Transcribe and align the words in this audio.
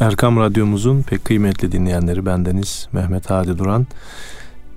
Erkam 0.00 0.36
Radyomuzun 0.36 1.02
pek 1.02 1.24
kıymetli 1.24 1.72
dinleyenleri 1.72 2.26
bendeniz 2.26 2.88
Mehmet 2.92 3.30
Hadi 3.30 3.58
Duran. 3.58 3.86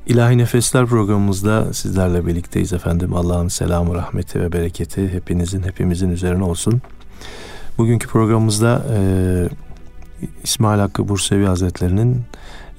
İlahi 0.05 0.37
Nefesler 0.37 0.85
programımızda 0.85 1.73
sizlerle 1.73 2.27
birlikteyiz 2.27 2.73
efendim. 2.73 3.15
Allah'ın 3.15 3.47
selamı, 3.47 3.95
rahmeti 3.95 4.41
ve 4.41 4.51
bereketi 4.51 5.13
hepinizin, 5.13 5.63
hepimizin 5.63 6.09
üzerine 6.09 6.43
olsun. 6.43 6.81
Bugünkü 7.77 8.07
programımızda 8.07 8.85
e, 8.93 8.99
İsmail 10.43 10.79
Hakkı 10.79 11.07
Bursevi 11.07 11.45
Hazretleri'nin 11.45 12.21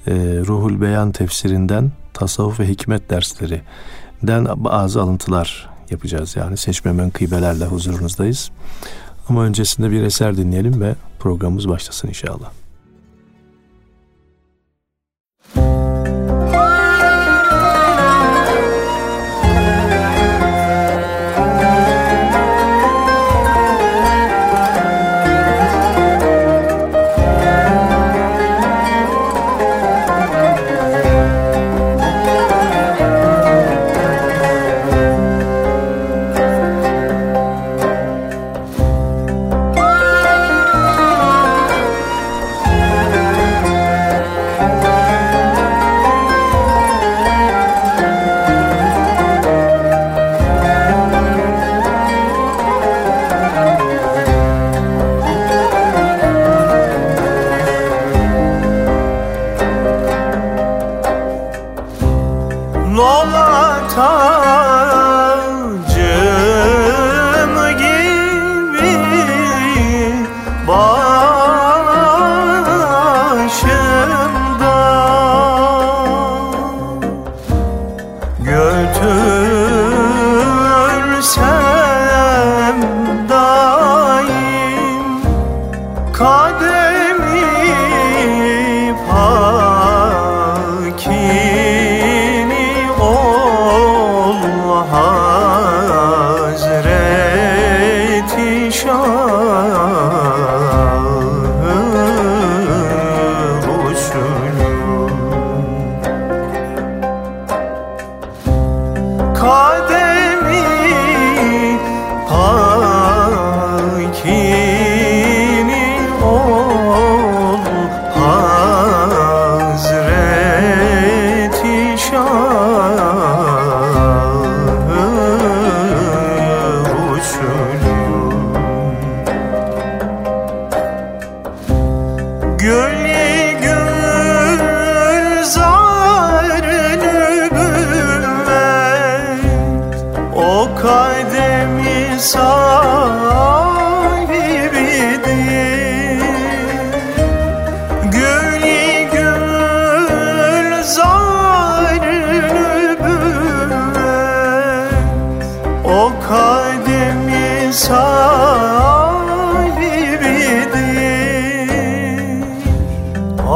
e, 0.07 0.13
Ruhul 0.47 0.81
Beyan 0.81 1.11
tefsirinden 1.11 1.91
tasavvuf 2.13 2.59
ve 2.59 2.67
hikmet 2.67 3.09
derslerinden 3.09 4.47
bazı 4.55 5.01
alıntılar 5.01 5.69
yapacağız. 5.89 6.35
Yani 6.35 6.57
seçmemen 6.57 7.09
kıybelerle 7.09 7.65
huzurunuzdayız. 7.65 8.51
Ama 9.29 9.43
öncesinde 9.43 9.91
bir 9.91 10.03
eser 10.03 10.37
dinleyelim 10.37 10.81
ve 10.81 10.95
programımız 11.19 11.69
başlasın 11.69 12.07
inşallah. 12.07 12.51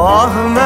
Ah 0.08 0.65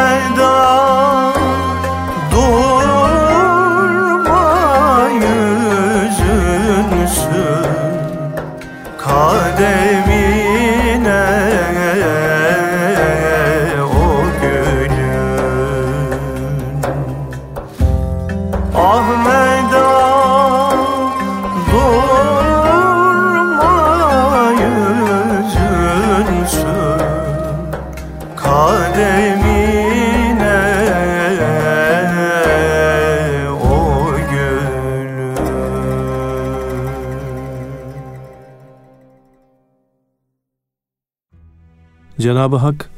Cenab-ı 42.51 42.63
Hak 42.63 42.91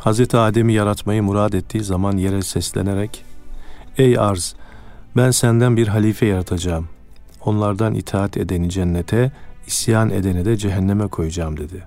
Hazreti 0.00 0.36
Adem'i 0.36 0.72
yaratmayı 0.72 1.22
murad 1.22 1.52
ettiği 1.52 1.84
zaman 1.84 2.16
yere 2.16 2.42
seslenerek 2.42 3.24
Ey 3.98 4.18
arz 4.18 4.54
ben 5.16 5.30
senden 5.30 5.76
bir 5.76 5.88
halife 5.88 6.26
yaratacağım. 6.26 6.88
Onlardan 7.44 7.94
itaat 7.94 8.36
edeni 8.36 8.70
cennete, 8.70 9.32
isyan 9.66 10.10
edeni 10.10 10.44
de 10.44 10.56
cehenneme 10.56 11.08
koyacağım 11.08 11.56
dedi. 11.56 11.84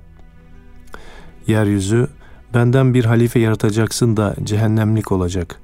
Yeryüzü 1.48 2.08
benden 2.54 2.94
bir 2.94 3.06
halife 3.06 3.40
yaratacaksın 3.40 4.18
da 4.18 4.36
cehennemlik 4.44 5.12
olacak. 5.12 5.62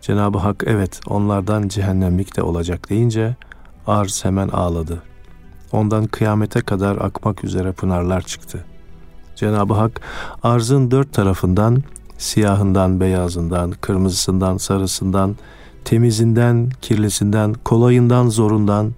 Cenab-ı 0.00 0.38
Hak 0.38 0.62
evet 0.66 1.00
onlardan 1.06 1.68
cehennemlik 1.68 2.36
de 2.36 2.42
olacak 2.42 2.90
deyince 2.90 3.36
arz 3.86 4.24
hemen 4.24 4.48
ağladı. 4.48 5.02
Ondan 5.72 6.06
kıyamete 6.06 6.60
kadar 6.60 6.96
akmak 6.96 7.44
üzere 7.44 7.72
pınarlar 7.72 8.20
çıktı.'' 8.20 8.73
Cenab-ı 9.36 9.74
Hak 9.74 10.00
arzın 10.42 10.90
dört 10.90 11.12
tarafından 11.12 11.82
siyahından, 12.18 13.00
beyazından, 13.00 13.70
kırmızısından, 13.70 14.56
sarısından, 14.56 15.36
temizinden, 15.84 16.70
kirlisinden, 16.82 17.54
kolayından, 17.54 18.28
zorundan, 18.28 18.92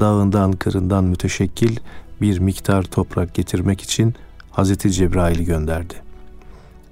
dağından, 0.00 0.52
kırından 0.52 1.04
müteşekkil 1.04 1.76
bir 2.20 2.38
miktar 2.38 2.82
toprak 2.82 3.34
getirmek 3.34 3.80
için 3.80 4.14
Hazreti 4.50 4.92
Cebrail'i 4.92 5.44
gönderdi. 5.44 5.94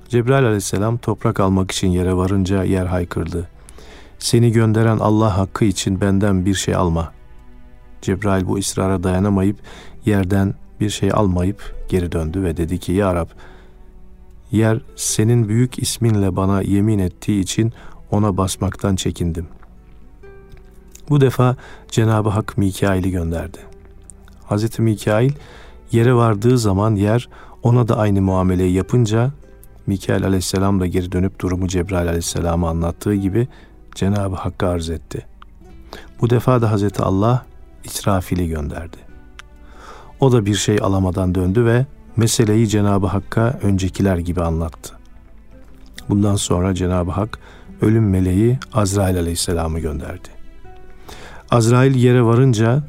Cebrail 0.08 0.44
aleyhisselam 0.44 0.98
toprak 0.98 1.40
almak 1.40 1.70
için 1.70 1.88
yere 1.88 2.16
varınca 2.16 2.64
yer 2.64 2.86
haykırdı. 2.86 3.48
Seni 4.18 4.52
gönderen 4.52 4.98
Allah 4.98 5.38
hakkı 5.38 5.64
için 5.64 6.00
benden 6.00 6.46
bir 6.46 6.54
şey 6.54 6.74
alma. 6.74 7.12
Cebrail 8.02 8.46
bu 8.46 8.56
ısrara 8.58 9.02
dayanamayıp 9.02 9.56
yerden 10.06 10.54
bir 10.80 10.90
şey 10.90 11.10
almayıp 11.12 11.86
geri 11.88 12.12
döndü 12.12 12.42
ve 12.42 12.56
dedi 12.56 12.78
ki 12.78 12.92
Ya 12.92 13.14
Rab 13.14 13.28
yer 14.52 14.80
senin 14.96 15.48
büyük 15.48 15.78
isminle 15.78 16.36
bana 16.36 16.62
yemin 16.62 16.98
ettiği 16.98 17.40
için 17.40 17.72
ona 18.10 18.36
basmaktan 18.36 18.96
çekindim. 18.96 19.46
Bu 21.10 21.20
defa 21.20 21.56
Cenab-ı 21.88 22.28
Hak 22.28 22.58
Mikail'i 22.58 23.10
gönderdi. 23.10 23.58
Hz. 24.50 24.78
Mikail 24.78 25.32
yere 25.92 26.14
vardığı 26.14 26.58
zaman 26.58 26.94
yer 26.94 27.28
ona 27.62 27.88
da 27.88 27.96
aynı 27.96 28.22
muameleyi 28.22 28.72
yapınca 28.72 29.30
Mikail 29.86 30.24
aleyhisselam 30.26 30.80
da 30.80 30.86
geri 30.86 31.12
dönüp 31.12 31.40
durumu 31.40 31.68
Cebrail 31.68 32.08
aleyhisselama 32.08 32.70
anlattığı 32.70 33.14
gibi 33.14 33.48
Cenab-ı 33.94 34.36
Hakk'a 34.36 34.68
arz 34.68 34.90
etti. 34.90 35.26
Bu 36.20 36.30
defa 36.30 36.62
da 36.62 36.70
Hazreti 36.70 37.02
Allah 37.02 37.46
İsrafil'i 37.84 38.48
gönderdi. 38.48 39.07
O 40.20 40.32
da 40.32 40.46
bir 40.46 40.54
şey 40.54 40.78
alamadan 40.82 41.34
döndü 41.34 41.64
ve 41.64 41.86
meseleyi 42.16 42.68
Cenab-ı 42.68 43.06
Hakk'a 43.06 43.58
öncekiler 43.62 44.18
gibi 44.18 44.42
anlattı. 44.42 44.98
Bundan 46.08 46.36
sonra 46.36 46.74
Cenab-ı 46.74 47.10
Hak 47.10 47.38
ölüm 47.80 48.10
meleği 48.10 48.58
Azrail 48.72 49.18
aleyhisselamı 49.18 49.78
gönderdi. 49.78 50.28
Azrail 51.50 51.94
yere 51.94 52.22
varınca 52.22 52.82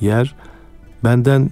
yer 0.00 0.34
benden 1.04 1.50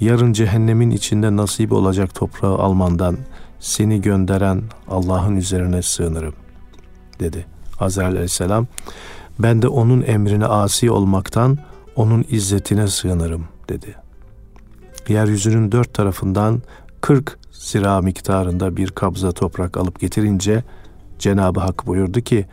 yarın 0.00 0.32
cehennemin 0.32 0.90
içinde 0.90 1.36
nasip 1.36 1.72
olacak 1.72 2.14
toprağı 2.14 2.58
almandan 2.58 3.16
seni 3.60 4.00
gönderen 4.00 4.62
Allah'ın 4.88 5.36
üzerine 5.36 5.82
sığınırım 5.82 6.34
dedi. 7.20 7.46
Azrail 7.80 8.12
aleyhisselam 8.12 8.66
ben 9.38 9.62
de 9.62 9.68
onun 9.68 10.02
emrine 10.02 10.46
asi 10.46 10.90
olmaktan 10.90 11.58
onun 11.96 12.24
izzetine 12.30 12.88
sığınırım 12.88 13.44
dedi. 13.68 14.07
Yeryüzünün 15.08 15.72
dört 15.72 15.94
tarafından 15.94 16.62
kırk 17.00 17.38
zira 17.52 18.00
miktarında 18.00 18.76
bir 18.76 18.90
kabza 18.90 19.32
toprak 19.32 19.76
alıp 19.76 20.00
getirince 20.00 20.64
Cenab-ı 21.18 21.60
Hak 21.60 21.86
buyurdu 21.86 22.20
ki 22.20 22.46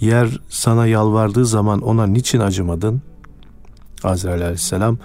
yer 0.00 0.40
sana 0.48 0.86
yalvardığı 0.86 1.46
zaman 1.46 1.80
ona 1.80 2.06
niçin 2.06 2.40
acımadın? 2.40 3.02
Azrail 4.04 4.42
aleyhisselam 4.42 4.98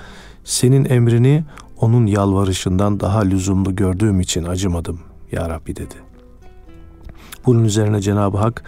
senin 0.44 0.86
emrini 0.86 1.44
onun 1.80 2.06
yalvarışından 2.06 3.00
daha 3.00 3.21
lüzumlu 3.21 3.75
gördüğüm 3.75 4.19
için 4.19 4.44
acımadım 4.44 5.00
ya 5.31 5.50
Rabbi 5.50 5.75
dedi. 5.75 5.95
Bunun 7.45 7.63
üzerine 7.63 8.01
Cenab-ı 8.01 8.38
Hak 8.38 8.63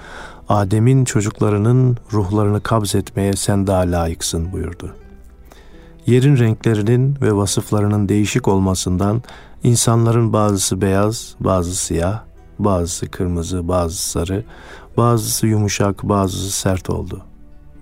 Adem'in 0.50 1.06
çocuklarının 1.06 1.98
ruhlarını 2.14 2.62
kabz 2.62 2.96
etmeye 2.96 3.34
sen 3.34 3.68
daha 3.68 3.82
layıksın 3.82 4.52
buyurdu. 4.52 4.96
Yerin 6.08 6.38
renklerinin 6.38 7.18
ve 7.22 7.36
vasıflarının 7.36 8.10
değişik 8.10 8.48
olmasından 8.48 9.24
insanların 9.64 10.34
bazısı 10.34 10.82
beyaz, 10.82 11.36
bazısı 11.40 11.86
siyah, 11.86 12.24
bazısı 12.60 13.12
kırmızı, 13.12 13.68
bazısı 13.68 14.10
sarı, 14.10 14.44
bazısı 14.98 15.48
yumuşak, 15.48 16.04
bazısı 16.04 16.52
sert 16.52 16.90
oldu. 16.90 17.22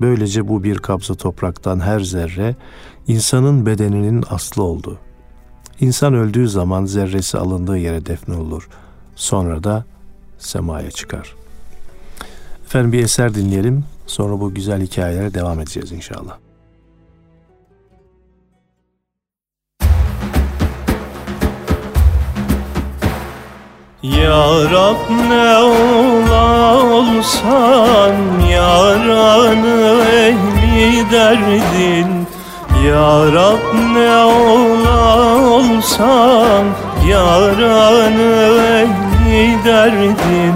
Böylece 0.02 0.48
bu 0.48 0.64
bir 0.64 0.78
kabza 0.78 1.16
topraktan 1.16 1.80
her 1.80 2.00
zerre 2.00 2.56
insanın 3.08 3.66
bedeninin 3.66 4.24
aslı 4.30 4.64
oldu. 4.64 5.00
İnsan 5.80 6.14
öldüğü 6.14 6.48
zaman 6.48 6.86
zerresi 6.86 7.38
alındığı 7.38 7.78
yere 7.78 8.06
defnolur. 8.06 8.70
Sonra 9.16 9.64
da 9.64 9.86
semaya 10.38 10.92
çıkar. 10.92 11.36
Efendim 12.66 12.92
bir 12.92 13.04
eser 13.04 13.36
dinleyelim. 13.36 13.86
Sonra 14.08 14.40
bu 14.40 14.54
güzel 14.54 14.82
hikayelere 14.82 15.34
devam 15.34 15.60
edeceğiz 15.60 15.92
inşallah. 15.92 16.45
Ya 24.06 24.70
Rab 24.72 25.10
ne 25.30 25.58
ola 25.58 26.84
olsan 26.84 28.14
Yaranı 28.50 30.04
ehli 30.14 31.12
derdin. 31.12 32.28
Ya 32.86 33.34
Rab 33.34 33.64
ne 33.94 34.16
ola 34.26 35.36
olsan 35.38 36.66
Yaranı 37.08 38.62
ehli 38.78 39.66
derdin. 39.66 40.56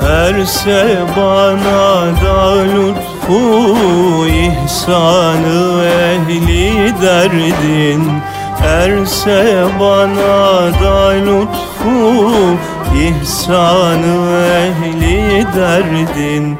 Erse 0.00 0.96
bana 1.16 2.06
da 2.24 2.62
lütfu 2.62 3.40
ihsanı 4.26 5.84
ehli 5.84 6.92
derdin. 7.02 8.02
Erse 8.64 9.64
bana 9.80 10.72
da 10.84 11.08
lütfu 11.10 12.56
ihsanı 12.94 14.46
ehli 14.46 15.46
derdin. 15.56 16.58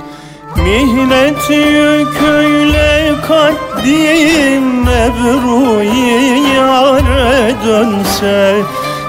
Mihnet 0.56 1.50
yüküyle 1.50 3.12
kaddim 3.28 4.64
mebruyi 4.84 6.42
yare 6.56 7.54
dönse. 7.66 8.56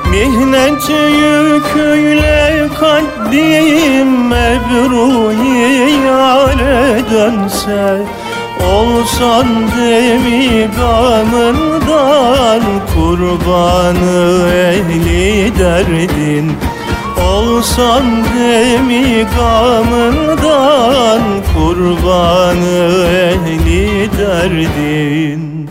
Mihnet 0.10 0.90
yüküyle 0.90 2.70
kaddim 2.80 4.28
mebruyi 4.28 6.06
yare 6.06 7.02
dönse. 7.12 8.02
Olsan 8.74 9.48
demi 9.78 10.70
gamından 10.78 12.62
kurbanı 12.96 14.50
ehli 14.54 15.60
derdin 15.60 16.52
Olsan 17.22 18.06
demi 18.36 19.28
gamından 19.38 21.22
kurbanı 21.56 23.08
ehli 23.08 24.10
derdin. 24.18 25.70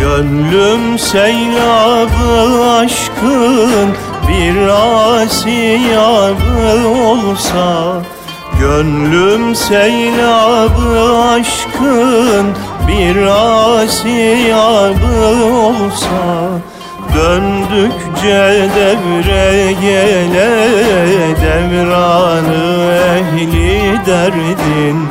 Gönlüm 0.00 0.98
seylabı 0.98 2.64
aşkın 2.78 3.94
bir 4.28 4.56
asiyabı 5.22 6.88
olsa 6.88 8.02
Gönlüm 8.64 9.54
seylabı 9.54 11.18
aşkın 11.18 12.46
bir 12.88 13.16
asiyabı 13.76 15.26
olsa 15.56 16.48
Döndükçe 17.14 18.68
devre 18.76 19.72
gele 19.72 20.50
devranı 21.42 22.92
ehli 23.16 24.06
derdin. 24.06 25.08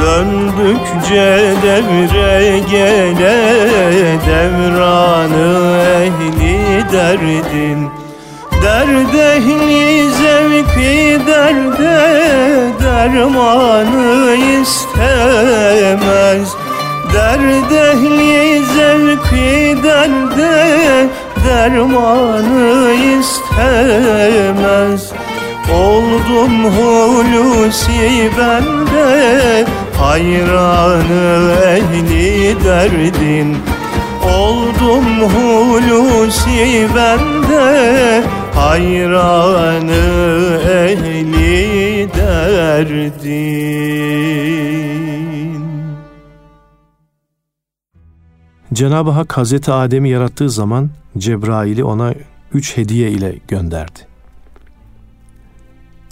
Döndükçe 0.00 1.54
devre 1.62 2.58
gele 2.70 3.36
devranı 4.26 5.82
ehli 6.02 6.92
derdin 6.92 8.01
Derd 8.62 9.14
ehli 9.14 10.10
zevki 10.10 11.20
derde 11.26 11.98
dermanı 12.82 14.36
istemez. 14.62 16.48
Derd 17.12 17.70
ehli 17.70 18.64
zevki 18.64 19.82
derde 19.82 21.08
dermanı 21.46 22.92
istemez. 23.20 25.02
Oldum 25.72 26.54
hulusi 26.64 28.30
bende 28.38 29.64
hayranı 30.00 31.52
ehli 31.64 32.64
derdin. 32.64 33.56
Oldum 34.38 35.06
hulusi 35.20 36.88
bende 36.96 38.22
hayranı 38.72 39.92
ehli 40.64 42.08
derdin 42.14 43.52
Cenab-ı 48.72 49.10
Hak 49.10 49.36
Hazreti 49.36 49.72
Adem'i 49.72 50.10
yarattığı 50.10 50.50
zaman 50.50 50.90
Cebrail'i 51.18 51.84
ona 51.84 52.14
üç 52.54 52.76
hediye 52.76 53.10
ile 53.10 53.38
gönderdi. 53.48 53.98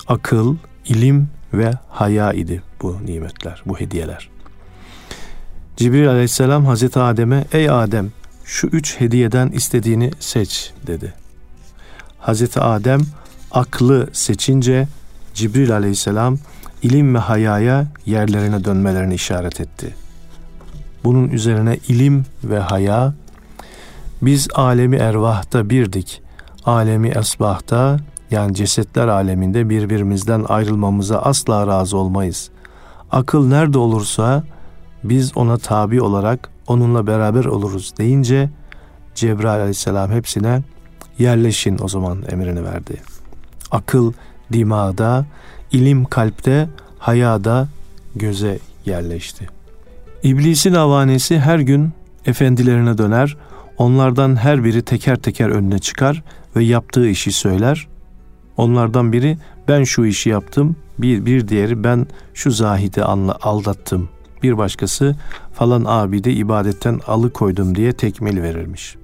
Akıl, 0.08 0.56
ilim 0.88 1.28
ve 1.54 1.72
haya 1.88 2.32
idi 2.32 2.62
bu 2.82 2.96
nimetler, 3.06 3.62
bu 3.66 3.80
hediyeler. 3.80 4.28
Cibril 5.76 6.10
aleyhisselam 6.10 6.66
Hazreti 6.66 6.98
Adem'e 6.98 7.44
ey 7.52 7.70
Adem 7.70 8.12
şu 8.44 8.66
üç 8.66 9.00
hediyeden 9.00 9.48
istediğini 9.48 10.10
seç 10.18 10.72
dedi. 10.86 11.20
Hazreti 12.20 12.60
Adem 12.60 13.00
aklı 13.50 14.08
seçince 14.12 14.88
Cibril 15.34 15.72
aleyhisselam 15.72 16.38
ilim 16.82 17.14
ve 17.14 17.18
hayaya 17.18 17.86
yerlerine 18.06 18.64
dönmelerini 18.64 19.14
işaret 19.14 19.60
etti. 19.60 19.94
Bunun 21.04 21.28
üzerine 21.28 21.78
ilim 21.88 22.24
ve 22.44 22.58
haya 22.58 23.14
biz 24.22 24.48
alemi 24.54 24.96
ervahta 24.96 25.70
birdik. 25.70 26.22
Alemi 26.64 27.08
esbahta 27.08 27.96
yani 28.30 28.54
cesetler 28.54 29.08
aleminde 29.08 29.68
birbirimizden 29.68 30.44
ayrılmamıza 30.48 31.18
asla 31.18 31.66
razı 31.66 31.96
olmayız. 31.96 32.50
Akıl 33.12 33.46
nerede 33.46 33.78
olursa 33.78 34.42
biz 35.04 35.36
ona 35.36 35.56
tabi 35.56 36.02
olarak 36.02 36.50
onunla 36.66 37.06
beraber 37.06 37.44
oluruz 37.44 37.92
deyince 37.98 38.50
Cebrail 39.14 39.60
aleyhisselam 39.60 40.10
hepsine 40.10 40.62
yerleşin 41.20 41.78
o 41.82 41.88
zaman 41.88 42.18
emrini 42.28 42.64
verdi. 42.64 42.96
Akıl 43.70 44.12
dimağda, 44.52 45.26
ilim 45.72 46.04
kalpte, 46.04 46.68
hayada, 46.98 47.68
göze 48.16 48.58
yerleşti. 48.86 49.46
İblisin 50.22 50.74
avanesi 50.74 51.38
her 51.38 51.58
gün 51.58 51.90
efendilerine 52.26 52.98
döner, 52.98 53.36
onlardan 53.78 54.36
her 54.36 54.64
biri 54.64 54.82
teker 54.82 55.16
teker 55.16 55.48
önüne 55.48 55.78
çıkar 55.78 56.22
ve 56.56 56.64
yaptığı 56.64 57.08
işi 57.08 57.32
söyler. 57.32 57.88
Onlardan 58.56 59.12
biri 59.12 59.38
ben 59.68 59.84
şu 59.84 60.04
işi 60.04 60.30
yaptım, 60.30 60.76
bir, 60.98 61.26
bir 61.26 61.48
diğeri 61.48 61.84
ben 61.84 62.06
şu 62.34 62.50
zahidi 62.50 63.04
anla, 63.04 63.38
aldattım. 63.42 64.08
Bir 64.42 64.58
başkası 64.58 65.16
falan 65.52 65.84
abide 65.86 66.32
ibadetten 66.32 67.00
alıkoydum 67.06 67.74
diye 67.74 67.92
tekmil 67.92 68.42
verirmiş. 68.42 68.99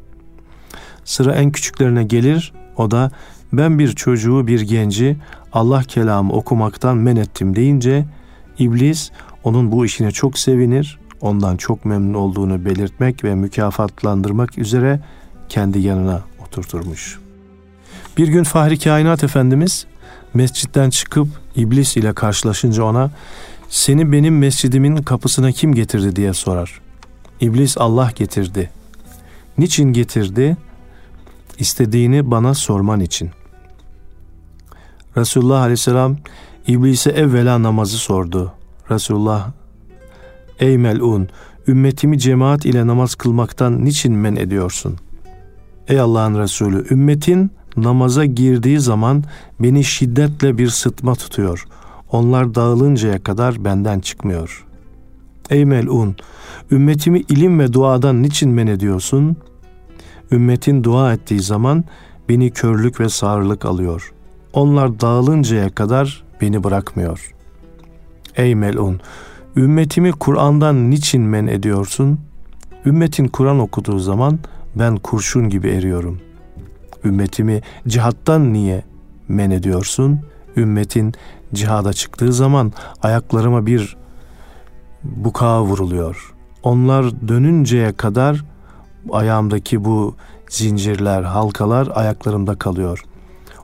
Sıra 1.06 1.34
en 1.34 1.50
küçüklerine 1.50 2.04
gelir, 2.04 2.52
o 2.76 2.90
da 2.90 3.10
ben 3.52 3.78
bir 3.78 3.92
çocuğu 3.92 4.46
bir 4.46 4.60
genci 4.60 5.16
Allah 5.52 5.82
kelamı 5.82 6.32
okumaktan 6.32 6.96
men 6.96 7.16
ettim 7.16 7.56
deyince 7.56 8.04
iblis 8.58 9.10
onun 9.44 9.72
bu 9.72 9.86
işine 9.86 10.10
çok 10.10 10.38
sevinir, 10.38 10.98
ondan 11.20 11.56
çok 11.56 11.84
memnun 11.84 12.14
olduğunu 12.14 12.64
belirtmek 12.64 13.24
ve 13.24 13.34
mükafatlandırmak 13.34 14.58
üzere 14.58 15.00
kendi 15.48 15.78
yanına 15.78 16.22
oturturmuş. 16.46 17.18
Bir 18.16 18.28
gün 18.28 18.44
Fahri 18.44 18.78
Kainat 18.78 19.24
Efendimiz 19.24 19.86
mescitten 20.34 20.90
çıkıp 20.90 21.28
iblis 21.56 21.96
ile 21.96 22.12
karşılaşınca 22.12 22.82
ona 22.82 23.10
seni 23.68 24.12
benim 24.12 24.38
mescidimin 24.38 24.96
kapısına 24.96 25.52
kim 25.52 25.74
getirdi 25.74 26.16
diye 26.16 26.32
sorar. 26.32 26.80
İblis 27.40 27.78
Allah 27.78 28.12
getirdi. 28.16 28.70
Niçin 29.58 29.92
getirdi? 29.92 30.56
İstediğini 31.58 32.30
bana 32.30 32.54
sorman 32.54 33.00
için. 33.00 33.30
Resulullah 35.16 35.60
Aleyhisselam 35.60 36.16
İblise 36.66 37.10
evvela 37.10 37.62
namazı 37.62 37.96
sordu. 37.96 38.52
Resulullah 38.90 39.50
Ey 40.60 40.78
melun 40.78 41.28
ümmetimi 41.68 42.18
cemaat 42.18 42.66
ile 42.66 42.86
namaz 42.86 43.14
kılmaktan 43.14 43.84
niçin 43.84 44.12
men 44.12 44.36
ediyorsun? 44.36 44.96
Ey 45.88 46.00
Allah'ın 46.00 46.38
Resulü 46.38 46.86
ümmetin 46.90 47.50
namaza 47.76 48.24
girdiği 48.24 48.80
zaman 48.80 49.24
beni 49.60 49.84
şiddetle 49.84 50.58
bir 50.58 50.68
sıtma 50.68 51.14
tutuyor. 51.14 51.66
Onlar 52.12 52.54
dağılıncaya 52.54 53.22
kadar 53.22 53.64
benden 53.64 54.00
çıkmıyor. 54.00 54.66
Ey 55.50 55.64
melun 55.64 56.16
ümmetimi 56.70 57.20
ilim 57.20 57.58
ve 57.58 57.72
duadan 57.72 58.22
niçin 58.22 58.50
men 58.50 58.66
ediyorsun? 58.66 59.36
Ümmetin 60.32 60.84
dua 60.84 61.12
ettiği 61.12 61.40
zaman 61.40 61.84
beni 62.28 62.50
körlük 62.50 63.00
ve 63.00 63.08
sağırlık 63.08 63.64
alıyor. 63.64 64.12
Onlar 64.52 65.00
dağılıncaya 65.00 65.70
kadar 65.70 66.24
beni 66.40 66.64
bırakmıyor. 66.64 67.34
Ey 68.36 68.54
melun, 68.54 69.00
ümmetimi 69.56 70.12
Kur'an'dan 70.12 70.90
niçin 70.90 71.22
men 71.22 71.46
ediyorsun? 71.46 72.20
Ümmetin 72.86 73.28
Kur'an 73.28 73.58
okuduğu 73.58 73.98
zaman 73.98 74.38
ben 74.74 74.96
kurşun 74.96 75.48
gibi 75.48 75.68
eriyorum. 75.68 76.20
Ümmetimi 77.04 77.62
cihattan 77.88 78.52
niye 78.52 78.84
men 79.28 79.50
ediyorsun? 79.50 80.20
Ümmetin 80.56 81.14
cihada 81.54 81.92
çıktığı 81.92 82.32
zaman 82.32 82.72
ayaklarıma 83.02 83.66
bir 83.66 83.96
bukağa 85.04 85.62
vuruluyor. 85.62 86.34
Onlar 86.62 87.28
dönünceye 87.28 87.92
kadar 87.92 88.44
ayağımdaki 89.12 89.84
bu 89.84 90.14
zincirler, 90.48 91.22
halkalar 91.22 91.88
ayaklarımda 91.94 92.54
kalıyor. 92.54 93.04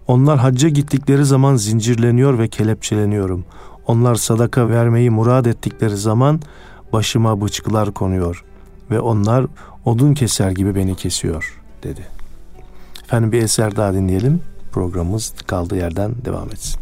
Onlar 0.08 0.38
hacca 0.38 0.68
gittikleri 0.68 1.24
zaman 1.24 1.56
zincirleniyor 1.56 2.38
ve 2.38 2.48
kelepçeleniyorum. 2.48 3.44
Onlar 3.86 4.14
sadaka 4.14 4.68
vermeyi 4.68 5.10
murad 5.10 5.44
ettikleri 5.44 5.96
zaman 5.96 6.40
başıma 6.92 7.40
bıçkılar 7.40 7.92
konuyor 7.92 8.44
ve 8.90 9.00
onlar 9.00 9.46
odun 9.84 10.14
keser 10.14 10.50
gibi 10.50 10.74
beni 10.74 10.96
kesiyor 10.96 11.62
dedi. 11.82 12.06
Efendim 13.04 13.32
bir 13.32 13.42
eser 13.42 13.76
daha 13.76 13.92
dinleyelim. 13.94 14.40
Programımız 14.72 15.34
kaldığı 15.46 15.76
yerden 15.76 16.14
devam 16.24 16.48
etsin. 16.48 16.81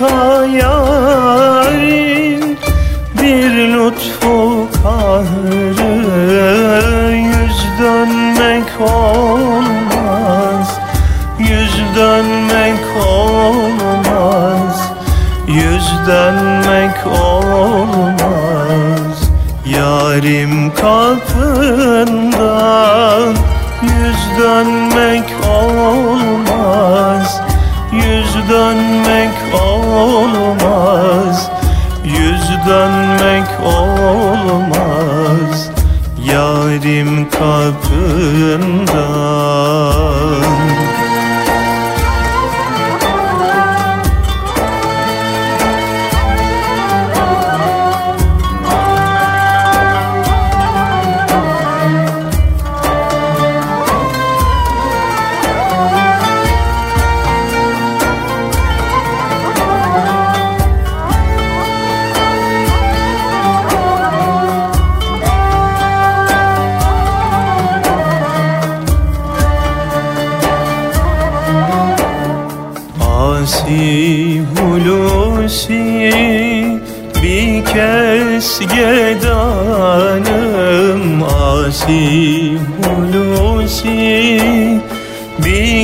kaya. 0.00 0.79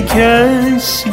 Bir 0.07 0.11
kez 0.11 1.05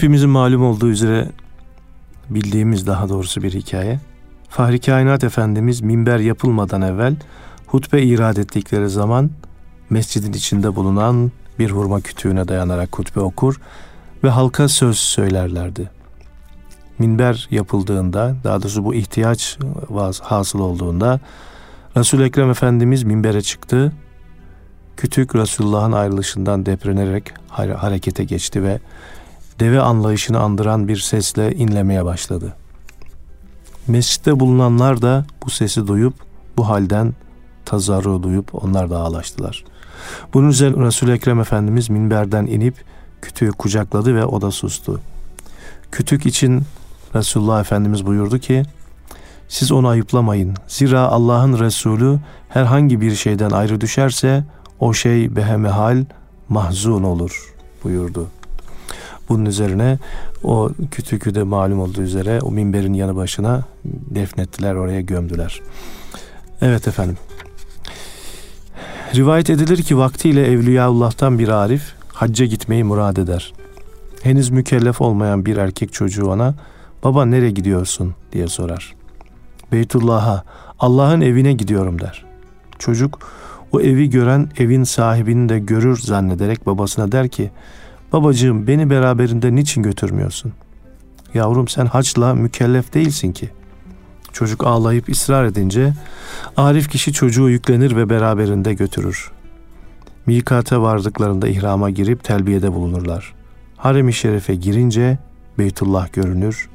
Hepimizin 0.00 0.30
malum 0.30 0.64
olduğu 0.64 0.88
üzere 0.88 1.28
bildiğimiz 2.30 2.86
daha 2.86 3.08
doğrusu 3.08 3.42
bir 3.42 3.52
hikaye. 3.52 4.00
Fahri 4.48 4.80
Kainat 4.80 5.24
Efendimiz 5.24 5.80
minber 5.80 6.18
yapılmadan 6.18 6.82
evvel 6.82 7.16
hutbe 7.66 8.02
irad 8.02 8.36
ettikleri 8.36 8.88
zaman 8.88 9.30
mescidin 9.90 10.32
içinde 10.32 10.76
bulunan 10.76 11.32
bir 11.58 11.70
hurma 11.70 12.00
kütüğüne 12.00 12.48
dayanarak 12.48 12.98
hutbe 12.98 13.20
okur 13.20 13.60
ve 14.24 14.28
halka 14.28 14.68
söz 14.68 14.98
söylerlerdi. 14.98 15.90
Minber 16.98 17.48
yapıldığında, 17.50 18.36
daha 18.44 18.62
doğrusu 18.62 18.84
bu 18.84 18.94
ihtiyaç 18.94 19.58
hasıl 20.22 20.58
olduğunda 20.58 21.20
Resul-i 21.96 22.22
Ekrem 22.22 22.50
Efendimiz 22.50 23.02
minbere 23.02 23.42
çıktı. 23.42 23.92
Kütük 24.96 25.36
Resulullah'ın 25.36 25.92
ayrılışından 25.92 26.66
deprenerek 26.66 27.32
hare- 27.48 27.74
harekete 27.74 28.24
geçti 28.24 28.62
ve 28.62 28.80
deve 29.60 29.80
anlayışını 29.80 30.40
andıran 30.40 30.88
bir 30.88 30.96
sesle 30.96 31.54
inlemeye 31.54 32.04
başladı. 32.04 32.56
Mescitte 33.88 34.40
bulunanlar 34.40 35.02
da 35.02 35.24
bu 35.44 35.50
sesi 35.50 35.86
duyup 35.86 36.14
bu 36.56 36.68
halden 36.68 37.14
tazarru 37.64 38.22
duyup 38.22 38.64
onlar 38.64 38.90
da 38.90 38.98
ağlaştılar. 38.98 39.64
Bunun 40.34 40.48
üzerine 40.48 40.84
Resul-i 40.84 41.12
Ekrem 41.12 41.40
Efendimiz 41.40 41.90
minberden 41.90 42.46
inip 42.46 42.74
kütüğü 43.22 43.50
kucakladı 43.50 44.14
ve 44.14 44.24
o 44.24 44.40
da 44.42 44.50
sustu. 44.50 45.00
Kütük 45.92 46.26
için 46.26 46.62
Resulullah 47.14 47.60
Efendimiz 47.60 48.06
buyurdu 48.06 48.38
ki 48.38 48.62
siz 49.48 49.72
onu 49.72 49.88
ayıplamayın. 49.88 50.54
Zira 50.68 51.00
Allah'ın 51.00 51.60
Resulü 51.60 52.18
herhangi 52.48 53.00
bir 53.00 53.14
şeyden 53.14 53.50
ayrı 53.50 53.80
düşerse 53.80 54.44
o 54.80 54.92
şey 54.94 55.36
behemehal 55.36 56.04
mahzun 56.48 57.02
olur 57.02 57.54
buyurdu. 57.84 58.28
Bunun 59.30 59.44
üzerine 59.44 59.98
o 60.44 60.70
kütükü 60.90 61.34
de 61.34 61.42
malum 61.42 61.80
olduğu 61.80 62.02
üzere 62.02 62.40
o 62.40 62.50
minberin 62.50 62.94
yanı 62.94 63.16
başına 63.16 63.64
defnettiler 63.84 64.74
oraya 64.74 65.00
gömdüler. 65.00 65.60
Evet 66.60 66.88
efendim. 66.88 67.16
Rivayet 69.14 69.50
edilir 69.50 69.82
ki 69.82 69.98
vaktiyle 69.98 70.46
Evliyaullah'tan 70.46 71.38
bir 71.38 71.48
arif 71.48 71.94
hacca 72.12 72.46
gitmeyi 72.46 72.84
murad 72.84 73.16
eder. 73.16 73.52
Henüz 74.22 74.50
mükellef 74.50 75.00
olmayan 75.00 75.46
bir 75.46 75.56
erkek 75.56 75.92
çocuğu 75.92 76.26
ona 76.26 76.54
baba 77.04 77.24
nereye 77.24 77.50
gidiyorsun 77.50 78.14
diye 78.32 78.48
sorar. 78.48 78.94
Beytullah'a 79.72 80.44
Allah'ın 80.78 81.20
evine 81.20 81.52
gidiyorum 81.52 82.00
der. 82.00 82.24
Çocuk 82.78 83.18
o 83.72 83.80
evi 83.80 84.10
gören 84.10 84.48
evin 84.58 84.84
sahibini 84.84 85.48
de 85.48 85.58
görür 85.58 85.98
zannederek 85.98 86.66
babasına 86.66 87.12
der 87.12 87.28
ki 87.28 87.50
babacığım 88.12 88.66
beni 88.66 88.90
beraberinde 88.90 89.54
niçin 89.54 89.82
götürmüyorsun? 89.82 90.52
Yavrum 91.34 91.68
sen 91.68 91.86
haçla 91.86 92.34
mükellef 92.34 92.94
değilsin 92.94 93.32
ki. 93.32 93.50
Çocuk 94.32 94.66
ağlayıp 94.66 95.08
ısrar 95.08 95.44
edince 95.44 95.94
arif 96.56 96.90
kişi 96.90 97.12
çocuğu 97.12 97.48
yüklenir 97.48 97.96
ve 97.96 98.10
beraberinde 98.10 98.74
götürür. 98.74 99.30
Mikate 100.26 100.78
vardıklarında 100.78 101.48
ihrama 101.48 101.90
girip 101.90 102.24
telbiyede 102.24 102.72
bulunurlar. 102.72 103.34
Harem-i 103.76 104.12
Şerif'e 104.12 104.54
girince 104.54 105.18
Beytullah 105.58 106.12
görünür. 106.12 106.68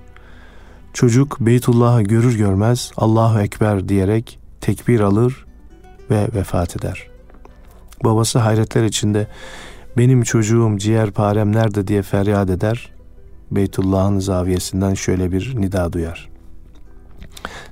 Çocuk 0.94 1.40
Beytullah'ı 1.40 2.02
görür 2.02 2.38
görmez 2.38 2.92
Allahu 2.98 3.40
Ekber 3.40 3.90
diyerek 3.90 4.40
tekbir 4.62 5.00
alır 5.00 5.46
ve 6.10 6.28
vefat 6.36 6.76
eder. 6.78 7.08
Babası 8.04 8.40
hayretler 8.40 8.84
içinde 8.84 9.28
benim 9.98 10.24
çocuğum 10.24 10.78
ciğerparem 10.78 11.56
nerede 11.56 11.88
diye 11.88 12.02
feryat 12.02 12.50
eder. 12.50 12.92
Beytullah'ın 13.52 14.20
zaviyesinden 14.20 14.94
şöyle 14.94 15.32
bir 15.32 15.62
nida 15.62 15.94
duyar. 15.94 16.30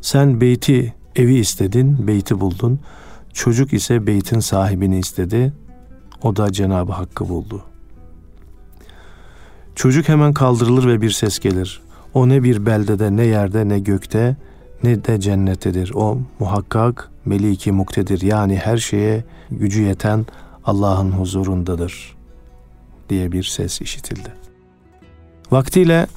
Sen 0.02 0.42
beyti, 0.42 0.94
evi 1.16 1.36
istedin, 1.36 2.08
beyti 2.08 2.40
buldun. 2.40 2.80
Çocuk 3.34 3.74
ise 3.74 4.08
beytin 4.08 4.40
sahibini 4.40 5.00
istedi. 5.00 5.54
O 6.22 6.36
da 6.36 6.52
Cenab-ı 6.52 6.92
Hakk'ı 6.92 7.30
buldu. 7.30 7.64
Çocuk 9.76 10.10
hemen 10.10 10.34
kaldırılır 10.34 10.88
ve 10.88 11.02
bir 11.02 11.12
ses 11.12 11.40
gelir. 11.40 11.82
O 12.14 12.30
ne 12.30 12.44
bir 12.44 12.66
beldede, 12.66 13.16
ne 13.16 13.26
yerde, 13.26 13.70
ne 13.70 13.80
gökte, 13.80 14.36
ne 14.84 15.06
de 15.06 15.20
cennettedir. 15.20 15.92
O 15.96 16.20
muhakkak 16.40 17.12
meliki 17.26 17.72
muktedir. 17.72 18.22
Yani 18.22 18.58
her 18.58 18.78
şeye 18.78 19.24
gücü 19.52 19.82
yeten 19.82 20.26
Allah'ın 20.66 21.12
huzurundadır 21.12 22.16
diye 23.10 23.32
bir 23.32 23.44
ses 23.44 23.82
işitildi. 23.82 24.30
Vaktiyle 25.52 26.08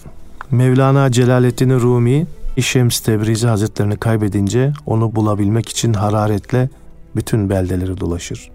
Mevlana 0.51 1.13
Celaleddin 1.13 1.71
Rumi 1.71 2.27
İşems 2.57 3.01
Tebrizi 3.01 3.47
Hazretlerini 3.47 3.97
kaybedince 3.97 4.73
onu 4.87 5.15
bulabilmek 5.15 5.69
için 5.69 5.93
hararetle 5.93 6.69
bütün 7.17 7.51
beldeleri 7.51 8.01
dolaşır. 8.01 8.51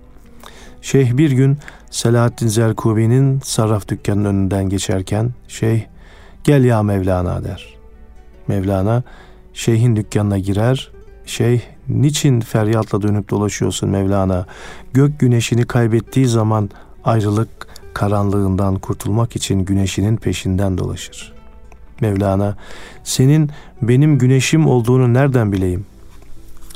Şeyh 0.82 1.17
bir 1.17 1.32
gün 1.32 1.58
Selahaddin 1.89 2.47
Zerkubi'nin 2.47 3.39
sarraf 3.39 3.88
dükkanının 3.88 4.25
önünden 4.25 4.69
geçerken 4.69 5.32
Şeyh 5.47 5.82
gel 6.43 6.63
ya 6.63 6.84
Mevlana 6.84 7.43
der. 7.43 7.75
Mevlana 8.47 9.04
şeyhin 9.54 9.95
dükkanına 9.95 10.38
girer. 10.38 10.91
Şeyh 11.25 11.62
niçin 11.89 12.39
feryatla 12.39 13.01
dönüp 13.01 13.29
dolaşıyorsun 13.29 13.89
Mevlana? 13.89 14.45
Gök 14.93 15.19
güneşini 15.19 15.65
kaybettiği 15.65 16.27
zaman 16.27 16.69
ayrılık 17.03 17.67
karanlığından 17.93 18.75
kurtulmak 18.75 19.36
için 19.36 19.60
güneşinin 19.60 20.17
peşinden 20.17 20.77
dolaşır. 20.77 21.34
Mevlana 22.01 22.55
senin 23.03 23.49
benim 23.81 24.17
güneşim 24.17 24.67
olduğunu 24.67 25.13
nereden 25.13 25.51
bileyim? 25.51 25.86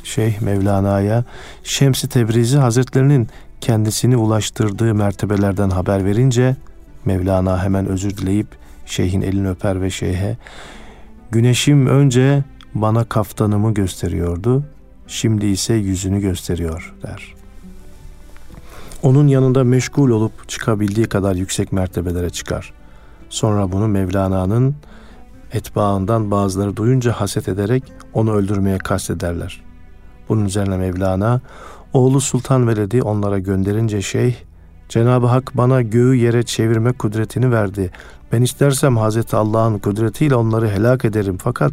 Şeyh 0.04 0.40
Mevlana'ya 0.40 1.24
Şems-i 1.64 2.08
Tebrizi 2.08 2.58
Hazretlerinin 2.58 3.28
kendisini 3.60 4.16
ulaştırdığı 4.16 4.94
mertebelerden 4.94 5.70
haber 5.70 6.04
verince 6.04 6.56
Mevlana 7.04 7.64
hemen 7.64 7.86
özür 7.86 8.16
dileyip 8.16 8.46
şeyhin 8.86 9.22
elini 9.22 9.48
öper 9.48 9.82
ve 9.82 9.90
şeyhe 9.90 10.36
Güneşim 11.30 11.86
önce 11.86 12.44
bana 12.82 13.04
kaftanımı 13.04 13.74
gösteriyordu, 13.74 14.64
şimdi 15.06 15.46
ise 15.46 15.74
yüzünü 15.74 16.20
gösteriyor 16.20 16.94
der. 17.02 17.34
Onun 19.02 19.26
yanında 19.26 19.64
meşgul 19.64 20.10
olup 20.10 20.48
çıkabildiği 20.48 21.06
kadar 21.06 21.34
yüksek 21.34 21.72
mertebelere 21.72 22.30
çıkar. 22.30 22.72
Sonra 23.28 23.72
bunu 23.72 23.88
Mevlana'nın 23.88 24.74
Etbaından 25.52 26.30
bazıları 26.30 26.76
duyunca 26.76 27.12
haset 27.12 27.48
ederek 27.48 27.82
onu 28.14 28.32
öldürmeye 28.32 28.78
kastederler. 28.78 29.60
Bunun 30.28 30.44
üzerine 30.44 30.76
Mevlana, 30.76 31.40
oğlu 31.92 32.20
Sultan 32.20 32.68
Veledi 32.68 33.02
onlara 33.02 33.38
gönderince 33.38 34.02
şeyh, 34.02 34.34
Cenab-ı 34.88 35.26
Hak 35.26 35.56
bana 35.56 35.82
göğü 35.82 36.14
yere 36.14 36.42
çevirme 36.42 36.92
kudretini 36.92 37.52
verdi. 37.52 37.90
Ben 38.32 38.42
istersem 38.42 38.96
Hazreti 38.96 39.36
Allah'ın 39.36 39.78
kudretiyle 39.78 40.34
onları 40.34 40.70
helak 40.70 41.04
ederim 41.04 41.38
fakat 41.42 41.72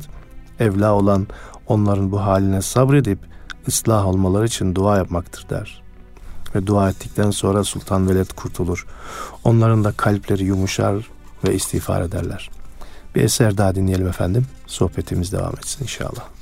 evla 0.60 0.94
olan 0.94 1.28
onların 1.68 2.12
bu 2.12 2.22
haline 2.22 2.62
sabredip 2.62 3.20
ıslah 3.68 4.08
olmaları 4.08 4.46
için 4.46 4.76
dua 4.76 4.98
yapmaktır 4.98 5.50
der. 5.50 5.84
Ve 6.56 6.68
dua 6.68 6.90
ettikten 6.90 7.32
sonra 7.32 7.64
Sultan 7.64 8.10
Veled 8.10 8.30
kurtulur. 8.36 8.88
Onların 9.44 9.84
da 9.84 9.92
kalpleri 9.92 10.44
yumuşar 10.44 11.10
ve 11.44 11.56
istiğfar 11.56 12.02
ederler. 12.02 12.50
Bir 13.16 13.22
eser 13.22 13.58
daha 13.58 13.76
dinleyelim 13.76 14.08
efendim. 14.08 14.46
Sohbetimiz 14.68 15.32
devam 15.32 15.54
etsin 15.58 15.84
inşallah. 15.84 16.33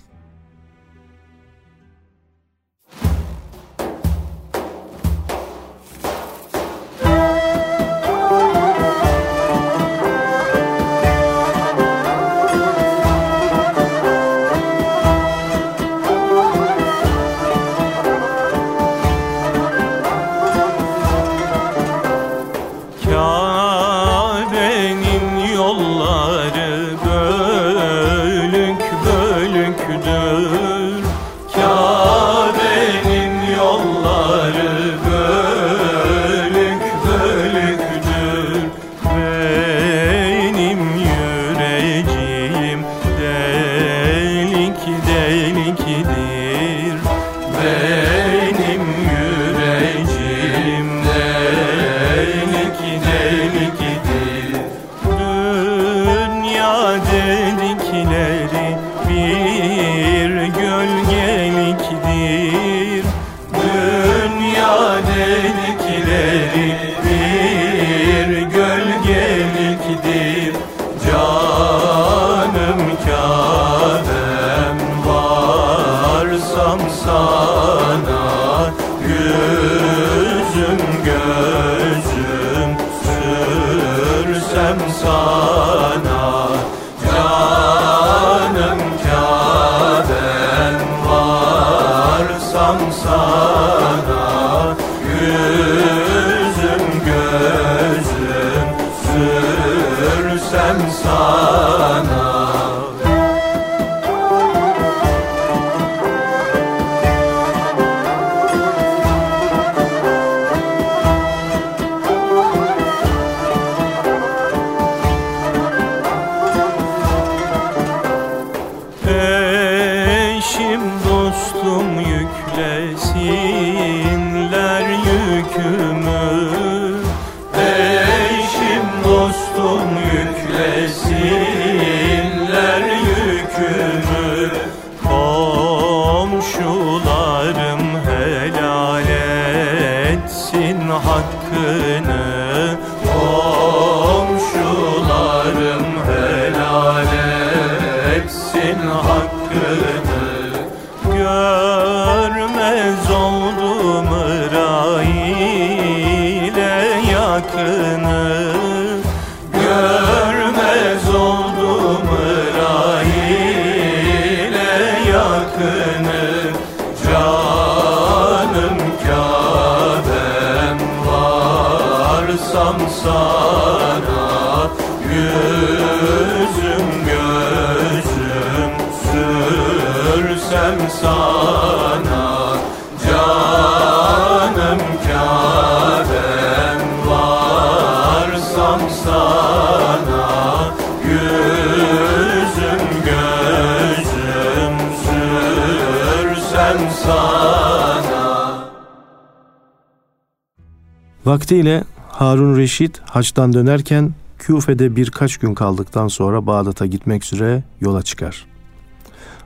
Vaktiyle 201.31 201.83
Harun 202.09 202.57
Reşit 202.57 202.99
haçtan 203.05 203.53
dönerken 203.53 204.13
Küfe'de 204.39 204.95
birkaç 204.95 205.37
gün 205.37 205.53
kaldıktan 205.53 206.07
sonra 206.07 206.47
Bağdat'a 206.47 206.85
gitmek 206.85 207.33
üzere 207.33 207.63
yola 207.81 208.01
çıkar. 208.01 208.45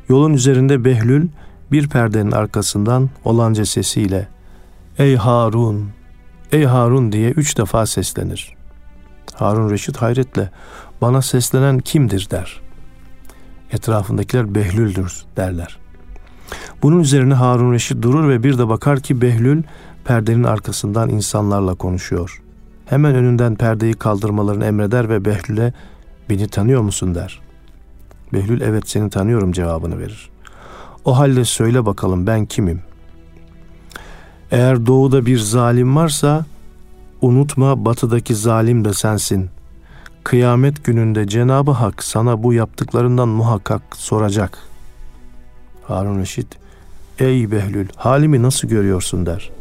Yolun 0.09 0.33
üzerinde 0.33 0.85
Behlül 0.85 1.27
bir 1.71 1.89
perdenin 1.89 2.31
arkasından 2.31 3.09
olanca 3.25 3.65
sesiyle 3.65 4.27
''Ey 4.97 5.15
Harun, 5.15 5.89
ey 6.51 6.63
Harun'' 6.63 7.11
diye 7.11 7.29
üç 7.29 7.57
defa 7.57 7.85
seslenir. 7.85 8.53
Harun 9.33 9.69
Reşit 9.69 9.97
hayretle 9.97 10.49
''Bana 11.01 11.21
seslenen 11.21 11.79
kimdir?'' 11.79 12.31
der. 12.31 12.61
Etrafındakiler 13.71 14.55
Behlül'dür 14.55 15.25
derler. 15.37 15.84
Bunun 16.83 16.99
üzerine 16.99 17.33
Harun 17.33 17.73
Reşit 17.73 18.01
durur 18.01 18.29
ve 18.29 18.43
bir 18.43 18.57
de 18.57 18.67
bakar 18.67 18.99
ki 18.99 19.21
Behlül 19.21 19.63
perdenin 20.05 20.43
arkasından 20.43 21.09
insanlarla 21.09 21.75
konuşuyor. 21.75 22.41
Hemen 22.85 23.15
önünden 23.15 23.55
perdeyi 23.55 23.93
kaldırmalarını 23.93 24.65
emreder 24.65 25.09
ve 25.09 25.25
Behlül'e 25.25 25.73
beni 26.29 26.47
tanıyor 26.47 26.81
musun 26.81 27.15
der. 27.15 27.41
Behlül 28.33 28.61
evet 28.61 28.89
seni 28.89 29.09
tanıyorum 29.09 29.51
cevabını 29.51 29.99
verir. 29.99 30.29
O 31.05 31.17
halde 31.17 31.45
söyle 31.45 31.85
bakalım 31.85 32.27
ben 32.27 32.45
kimim? 32.45 32.81
Eğer 34.51 34.85
doğuda 34.85 35.25
bir 35.25 35.37
zalim 35.37 35.95
varsa 35.95 36.45
unutma 37.21 37.85
batıdaki 37.85 38.35
zalim 38.35 38.85
de 38.85 38.93
sensin. 38.93 39.49
Kıyamet 40.23 40.83
gününde 40.83 41.27
Cenabı 41.27 41.71
Hak 41.71 42.03
sana 42.03 42.43
bu 42.43 42.53
yaptıklarından 42.53 43.29
muhakkak 43.29 43.81
soracak. 43.95 44.57
Harun 45.87 46.19
Reşit, 46.19 46.47
ey 47.19 47.51
Behlül 47.51 47.87
halimi 47.95 48.41
nasıl 48.43 48.67
görüyorsun 48.67 49.25
der. 49.25 49.51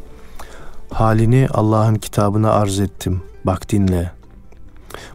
Halini 0.90 1.48
Allah'ın 1.50 1.94
kitabına 1.94 2.50
arz 2.50 2.80
ettim. 2.80 3.22
Bak 3.44 3.70
dinle. 3.70 4.12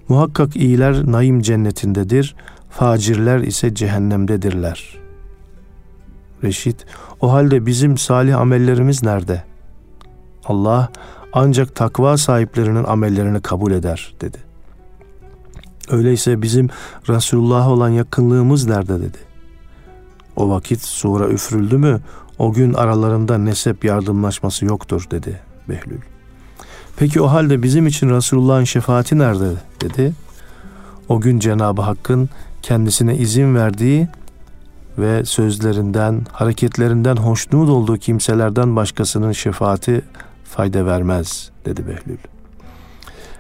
Muhakkak 0.08 0.56
iyiler 0.56 1.12
naim 1.12 1.42
cennetindedir. 1.42 2.36
facirler 2.70 3.40
ise 3.40 3.76
cehennemdedirler. 3.76 4.98
Reşit, 6.44 6.86
o 7.22 7.32
halde 7.32 7.66
bizim 7.66 7.98
salih 7.98 8.38
amellerimiz 8.38 9.04
nerede? 9.04 9.44
Allah 10.46 10.90
ancak 11.34 11.76
takva 11.76 12.18
sahiplerinin 12.18 12.84
amellerini 12.84 13.42
kabul 13.42 13.72
eder 13.72 14.14
dedi. 14.22 14.38
Öyleyse 15.90 16.42
bizim 16.42 16.70
Resulullah'a 17.10 17.70
olan 17.70 17.90
yakınlığımız 17.90 18.68
nerede 18.68 19.02
dedi. 19.02 19.18
O 20.36 20.50
vakit 20.50 20.82
sura 20.82 21.28
üfrüldü 21.28 21.78
mü 21.78 22.02
o 22.40 22.54
gün 22.54 22.74
aralarında 22.74 23.38
nesep 23.38 23.86
yardımlaşması 23.86 24.66
yoktur 24.66 25.08
dedi 25.12 25.40
Behlül. 25.70 26.00
Peki 26.98 27.22
o 27.22 27.28
halde 27.28 27.64
bizim 27.64 27.88
için 27.88 28.10
Resulullah'ın 28.10 28.64
şefaati 28.64 29.18
nerede 29.18 29.50
dedi. 29.82 30.14
O 31.10 31.22
gün 31.22 31.40
Cenab-ı 31.40 31.82
Hakk'ın 31.82 32.30
kendisine 32.62 33.18
izin 33.18 33.56
verdiği 33.56 34.08
ve 34.98 35.26
sözlerinden, 35.26 36.26
hareketlerinden 36.32 37.16
hoşnut 37.16 37.70
olduğu 37.70 37.98
kimselerden 37.98 38.76
başkasının 38.76 39.32
şefaati 39.32 40.02
fayda 40.44 40.86
vermez 40.86 41.52
dedi 41.66 41.88
Behlül. 41.88 42.18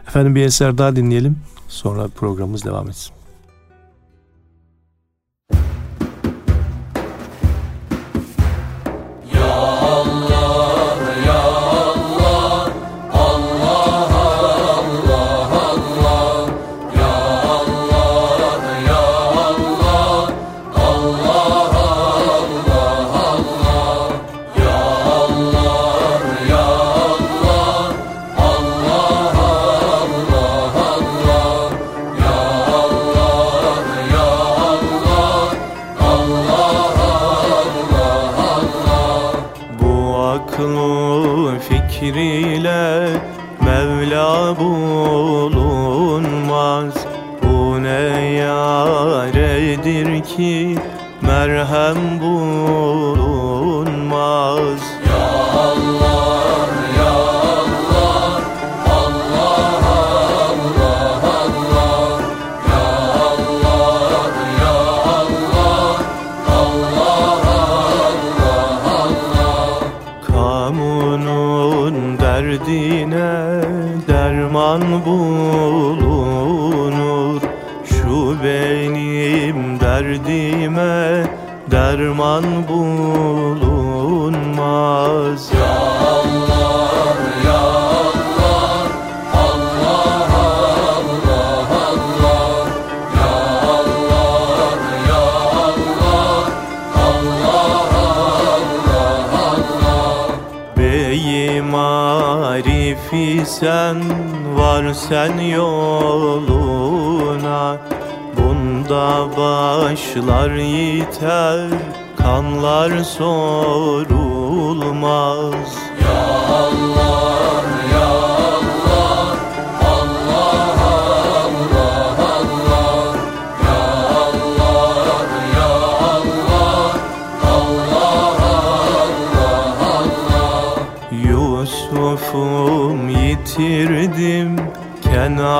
Efendim 0.08 0.36
bir 0.36 0.46
eser 0.46 0.78
daha 0.78 0.96
dinleyelim. 0.96 1.38
Sonra 1.68 2.08
programımız 2.08 2.66
devam 2.66 2.90
etsin. 2.90 3.19
Sen 103.46 104.04
var 104.58 104.94
sen 104.94 105.40
yoluna. 105.40 106.98
Bunda 108.38 109.28
başlar 109.38 110.52
yiter 110.56 111.70
kanlar 112.18 113.04
sorulmaz. 113.04 114.10
Ya 116.02 116.20
Allah 116.50 117.39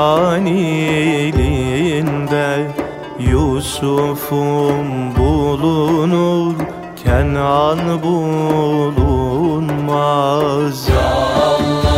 Kenan 0.10 0.46
ilinde 0.46 2.68
Yusuf'um 3.32 4.88
bulunur 5.18 6.56
Kenan 7.04 7.80
bulunmaz. 8.04 9.70
Ya 10.90 10.96
Allah 10.96 11.89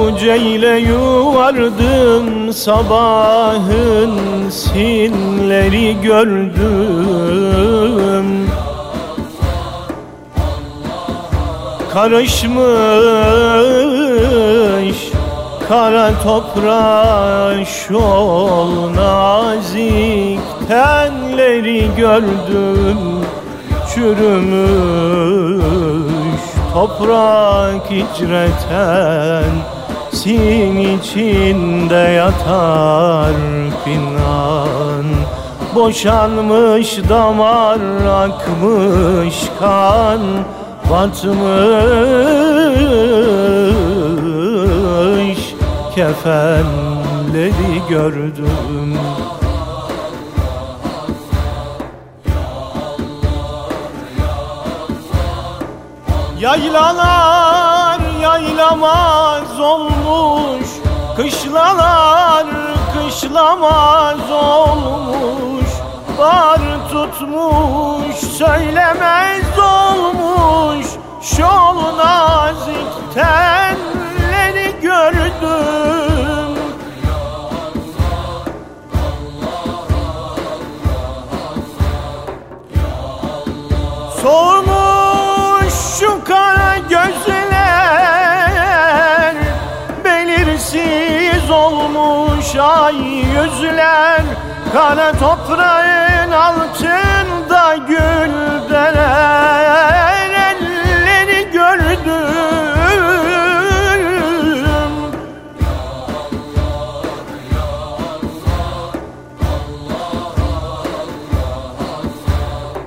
Teferruceyle 0.09 0.79
yuvardım 0.79 2.53
sabahın 2.53 4.49
sinleri 4.49 6.01
gördüm. 6.01 7.45
Karışmış 11.93 12.57
kara 15.67 16.11
toprağa 16.23 17.65
şol 17.65 18.93
nazik 18.95 20.39
tenleri 20.67 21.89
gördüm. 21.97 22.99
Çürümüş 23.93 24.79
toprak 26.73 27.91
icreten 27.91 29.78
Sin 30.23 30.77
içinde 30.77 31.95
yatar 31.95 33.33
pinan 33.85 35.05
Boşanmış 35.75 36.97
damar 37.09 37.79
akmış 38.05 39.35
kan 39.59 40.19
Batmış. 40.89 41.39
Kefenleri 45.95 47.81
gördüm. 47.89 48.99
Yaylalar 56.39 57.78
yaylamaz 58.29 59.59
olmuş. 59.59 60.67
Kışlalar 61.17 62.45
kışlamaz 62.93 64.31
olmuş. 64.31 65.69
Bar 66.17 66.59
tutmuş 66.91 68.15
söylemez 68.15 69.59
olmuş. 69.59 70.85
Şol 71.21 71.97
nazik 71.97 73.13
telleri 73.13 74.81
gördüm 74.81 75.38
Kara 94.73 95.11
toprağın 95.11 96.31
altında 96.31 97.75
güldeler 97.87 99.29
Elleri 100.29 101.51
gördüm. 101.51 101.99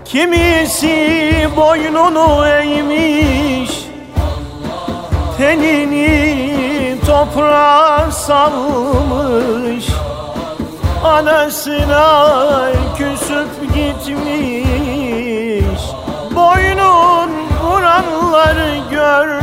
Kimisi 0.04 1.48
boynunu 1.56 2.46
eğmiş 2.46 3.70
Tenini 5.38 6.96
toprağa 7.06 8.10
salmış 8.10 9.91
Anasına 11.04 12.66
küsüp 12.96 13.74
gitmiş. 13.74 15.82
Boynun 16.34 17.30
vuranları 17.64 18.78
gördüm. 18.90 19.42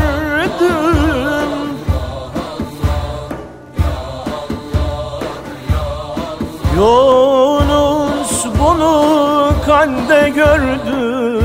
Yunus 6.75 8.45
bunu 8.59 9.51
kande 9.65 10.29
gördü. 10.29 11.41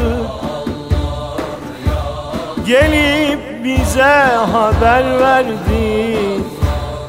Gelip 2.67 3.65
bize 3.65 4.27
haber 4.53 5.21
verdi. 5.21 6.19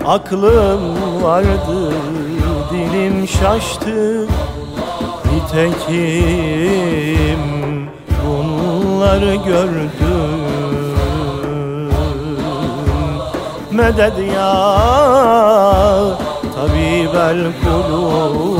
Aklım 0.07 0.81
vardı, 1.23 1.93
dilim 2.75 3.27
şaştı 3.27 4.27
Nitekim 5.25 6.29
bunları 8.25 9.35
gördüm. 9.35 10.45
Medet 13.71 14.33
ya 14.35 14.55
tabibel 16.55 17.41
kulub 17.63 18.54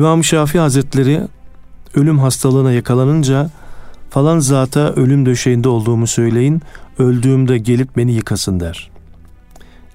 İmam 0.00 0.24
Şafii 0.24 0.58
Hazretleri 0.58 1.20
ölüm 1.94 2.18
hastalığına 2.18 2.72
yakalanınca 2.72 3.50
falan 4.10 4.38
zata 4.38 4.80
ölüm 4.80 5.26
döşeğinde 5.26 5.68
olduğumu 5.68 6.06
söyleyin, 6.06 6.62
öldüğümde 6.98 7.58
gelip 7.58 7.96
beni 7.96 8.12
yıkasın 8.12 8.60
der. 8.60 8.90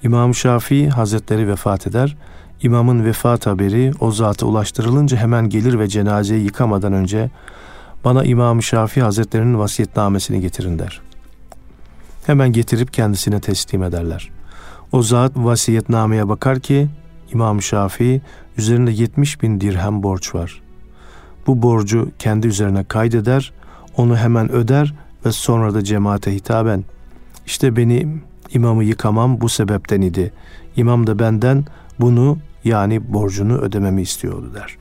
İmam 0.04 0.36
Şafii 0.36 0.90
Hazretleri 0.90 1.48
vefat 1.48 1.88
eder. 1.88 2.18
İmamın 2.62 3.06
vefat 3.06 3.48
haberi 3.48 3.92
o 4.00 4.12
zata 4.12 4.46
ulaştırılınca 4.46 5.18
hemen 5.18 5.50
gelir 5.50 5.80
ve 5.80 5.88
cenazeyi 5.88 6.44
yıkamadan 6.44 6.94
önce 6.94 7.30
bana 8.04 8.24
İmam 8.24 8.64
Şafii 8.64 9.02
Hazretlerinin 9.02 9.60
vasiyetnamesini 9.60 10.42
getirin 10.42 10.80
der. 10.80 11.02
Hemen 12.26 12.52
getirip 12.52 12.94
kendisine 12.94 13.40
teslim 13.40 13.84
ederler. 13.84 14.30
O 14.92 15.02
zat 15.02 15.32
vasiyetnameye 15.36 16.30
bakar 16.30 16.60
ki 16.60 16.88
İmam 17.34 17.62
Şafii 17.62 18.22
üzerinde 18.58 18.92
70 18.92 19.42
bin 19.42 19.62
dirhem 19.62 20.04
borç 20.04 20.36
var. 20.36 20.62
Bu 21.48 21.62
borcu 21.62 22.10
kendi 22.20 22.48
üzerine 22.48 22.84
kaydeder, 22.84 23.54
onu 23.98 24.18
hemen 24.18 24.52
öder 24.52 24.94
ve 25.26 25.32
sonra 25.32 25.74
da 25.74 25.84
cemaate 25.84 26.36
hitaben 26.36 26.84
işte 27.46 27.76
beni 27.76 28.08
imamı 28.54 28.84
yıkamam 28.84 29.42
bu 29.42 29.50
sebepten 29.50 30.02
idi. 30.02 30.34
İmam 30.76 31.08
da 31.08 31.20
benden 31.20 31.66
bunu 32.00 32.38
yani 32.64 33.14
borcunu 33.14 33.58
ödememi 33.58 34.02
istiyordu 34.02 34.52
der. 34.56 34.78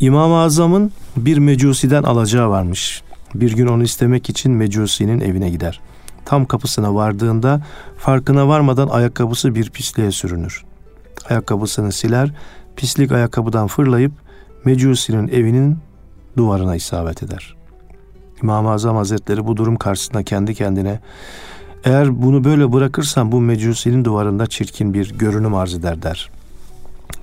İmam-ı 0.00 0.36
Azam'ın 0.36 0.92
bir 1.16 1.38
mecusiden 1.38 2.02
alacağı 2.02 2.50
varmış. 2.50 3.02
Bir 3.34 3.56
gün 3.56 3.66
onu 3.66 3.82
istemek 3.82 4.30
için 4.30 4.52
mecusinin 4.52 5.20
evine 5.20 5.50
gider. 5.50 5.80
Tam 6.24 6.46
kapısına 6.46 6.94
vardığında 6.94 7.62
farkına 7.98 8.48
varmadan 8.48 8.88
ayakkabısı 8.88 9.54
bir 9.54 9.70
pisliğe 9.70 10.10
sürünür. 10.10 10.64
Ayakkabısını 11.28 11.92
siler, 11.92 12.32
pislik 12.76 13.12
ayakkabıdan 13.12 13.66
fırlayıp 13.66 14.12
mecusinin 14.64 15.28
evinin 15.28 15.78
duvarına 16.36 16.76
isabet 16.76 17.22
eder. 17.22 17.56
İmam-ı 18.42 18.70
Azam 18.70 18.96
Hazretleri 18.96 19.46
bu 19.46 19.56
durum 19.56 19.76
karşısında 19.76 20.22
kendi 20.22 20.54
kendine 20.54 21.00
eğer 21.84 22.22
bunu 22.22 22.44
böyle 22.44 22.72
bırakırsam 22.72 23.32
bu 23.32 23.40
mecusinin 23.40 24.04
duvarında 24.04 24.46
çirkin 24.46 24.94
bir 24.94 25.18
görünüm 25.18 25.54
arz 25.54 25.74
eder 25.74 26.02
der. 26.02 26.30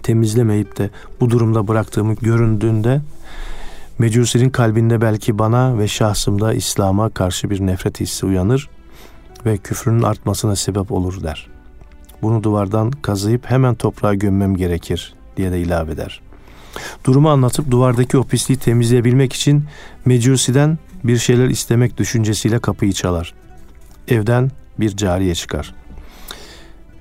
Temizlemeyip 0.03 0.77
de 0.77 0.89
bu 1.19 1.29
durumda 1.29 1.67
bıraktığımı 1.67 2.13
göründüğünde 2.13 3.01
Mecusinin 3.99 4.49
kalbinde 4.49 5.01
belki 5.01 5.39
bana 5.39 5.77
ve 5.77 5.87
şahsımda 5.87 6.53
İslam'a 6.53 7.09
karşı 7.09 7.49
bir 7.49 7.65
nefret 7.65 7.99
hissi 7.99 8.25
uyanır 8.25 8.69
ve 9.45 9.57
küfrünün 9.57 10.03
artmasına 10.03 10.55
sebep 10.55 10.91
olur 10.91 11.23
der. 11.23 11.47
Bunu 12.21 12.43
duvardan 12.43 12.91
kazıyıp 12.91 13.45
hemen 13.45 13.75
toprağa 13.75 14.13
gömmem 14.13 14.55
gerekir 14.55 15.13
diye 15.37 15.51
de 15.51 15.61
ilave 15.61 15.91
eder. 15.91 16.21
Durumu 17.03 17.29
anlatıp 17.29 17.71
duvardaki 17.71 18.17
o 18.17 18.23
pisliği 18.23 18.59
temizleyebilmek 18.59 19.33
için 19.33 19.63
Mecusi'den 20.05 20.77
bir 21.03 21.17
şeyler 21.17 21.47
istemek 21.47 21.97
düşüncesiyle 21.97 22.59
kapıyı 22.59 22.93
çalar. 22.93 23.33
Evden 24.07 24.51
bir 24.79 24.97
cariye 24.97 25.35
çıkar. 25.35 25.73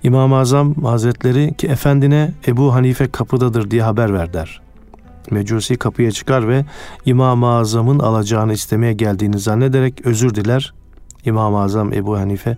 İmam-ı 0.03 0.37
Azam 0.37 0.75
Hazretleri 0.75 1.55
ki 1.55 1.67
efendine 1.67 2.33
Ebu 2.47 2.75
Hanife 2.75 3.11
kapıdadır 3.11 3.71
diye 3.71 3.83
haber 3.83 4.15
ver 4.15 4.33
der. 4.33 4.61
Mecusi 5.31 5.77
kapıya 5.77 6.13
çıkar 6.13 6.49
ve 6.49 6.65
İmam-ı 7.07 7.47
Azam'ın 7.47 7.99
alacağını 7.99 8.53
istemeye 8.53 8.93
geldiğini 8.93 9.39
zannederek 9.39 10.07
özür 10.07 10.35
diler. 10.35 10.75
İmam-ı 11.27 11.61
Azam 11.61 11.93
Ebu 11.93 12.19
Hanife 12.19 12.57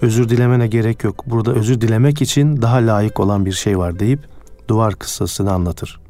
özür 0.00 0.28
dilemene 0.28 0.66
gerek 0.66 1.04
yok. 1.04 1.24
Burada 1.26 1.52
özür 1.52 1.80
dilemek 1.80 2.22
için 2.22 2.62
daha 2.62 2.76
layık 2.76 3.20
olan 3.20 3.46
bir 3.46 3.52
şey 3.52 3.78
var 3.78 3.98
deyip 3.98 4.20
duvar 4.68 4.94
kıssasını 4.94 5.52
anlatır. 5.52 6.00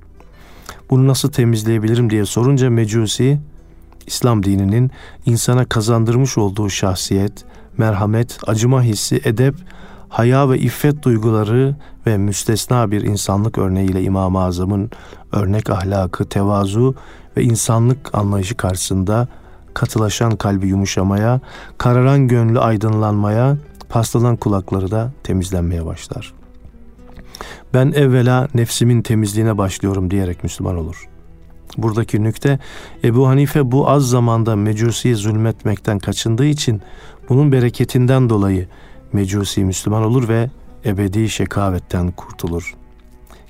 Bunu 0.91 1.07
nasıl 1.07 1.33
temizleyebilirim 1.33 2.11
diye 2.11 2.25
sorunca 2.25 2.71
Mecusi 2.71 3.41
İslam 4.07 4.43
dininin 4.43 4.91
insana 5.27 5.65
kazandırmış 5.65 6.39
olduğu 6.39 6.71
şahsiyet, 6.71 7.45
merhamet, 7.79 8.39
acıma 8.47 8.83
hissi, 8.83 9.21
edep, 9.25 9.55
haya 10.09 10.51
ve 10.51 10.59
iffet 10.59 11.03
duyguları 11.03 11.77
ve 12.07 12.17
müstesna 12.17 12.91
bir 12.91 13.03
insanlık 13.03 13.59
örneğiyle 13.59 14.03
İmam-ı 14.03 14.41
Azam'ın 14.41 14.91
örnek 15.33 15.71
ahlakı, 15.71 16.25
tevazu 16.25 16.95
ve 17.37 17.43
insanlık 17.43 18.15
anlayışı 18.15 18.57
karşısında 18.57 19.29
katılaşan 19.75 20.37
kalbi 20.37 20.69
yumuşamaya, 20.69 21.41
kararan 21.79 22.29
gönlü 22.29 22.61
aydınlanmaya, 22.61 23.57
paslanan 23.89 24.37
kulakları 24.37 24.91
da 24.91 25.13
temizlenmeye 25.23 25.87
başlar. 25.87 26.35
Ben 27.75 27.93
evvela 27.93 28.49
nefsimin 28.55 29.03
temizliğine 29.03 29.59
başlıyorum 29.59 30.11
diyerek 30.11 30.45
Müslüman 30.45 30.77
olur. 30.77 31.09
Buradaki 31.79 32.23
nükte 32.23 32.59
Ebu 33.05 33.29
Hanife 33.29 33.73
bu 33.73 33.91
az 33.91 34.09
zamanda 34.09 34.57
Mecusi'ye 34.57 35.15
zulmetmekten 35.15 35.99
kaçındığı 35.99 36.47
için 36.47 36.83
bunun 37.29 37.53
bereketinden 37.53 38.31
dolayı 38.31 38.69
Mecusi 39.13 39.65
Müslüman 39.65 40.03
olur 40.03 40.29
ve 40.29 40.51
ebedi 40.85 41.29
şekavetten 41.29 42.11
kurtulur. 42.11 42.75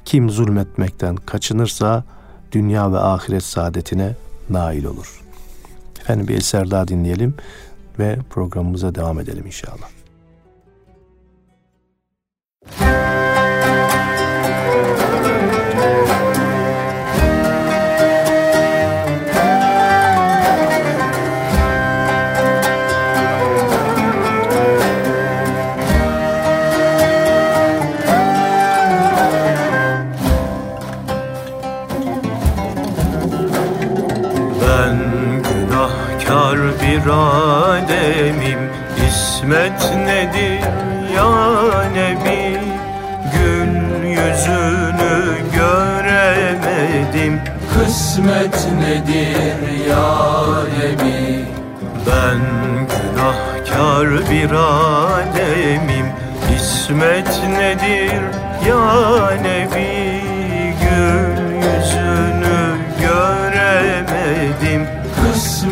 Kim 0.04 0.30
zulmetmekten 0.30 1.16
kaçınırsa 1.16 2.04
dünya 2.52 2.92
ve 2.92 2.98
ahiret 2.98 3.42
saadetine 3.42 4.16
nail 4.50 4.84
olur. 4.84 5.21
Efendim 6.02 6.28
bir 6.28 6.34
eser 6.34 6.70
daha 6.70 6.88
dinleyelim 6.88 7.34
ve 7.98 8.18
programımıza 8.30 8.94
devam 8.94 9.20
edelim 9.20 9.46
inşallah. 9.46 9.88
İrademim. 37.04 38.58
İsmet 39.08 39.94
nedir 39.96 40.60
ya 41.16 41.32
Nebi? 41.94 42.58
Gül 43.32 44.04
yüzünü 44.04 45.16
göremedim. 45.54 47.40
Kısmet 47.74 48.68
nedir 48.80 49.60
ya 49.88 50.12
Nebi? 50.78 51.44
Ben 52.06 52.40
günahkar 52.88 54.10
bir 54.30 54.50
ademim. 54.50 56.06
İsmet 56.56 57.32
nedir 57.48 58.22
ya 58.68 58.84
Nebi? 59.42 59.90
Gül 60.80 61.31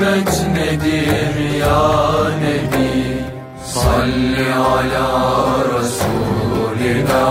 kısmet 0.01 0.46
nedir 0.53 1.59
ya 1.61 1.82
Nebi. 2.40 3.24
Salli 3.64 4.55
ala 4.55 5.09
Resulina 5.72 7.26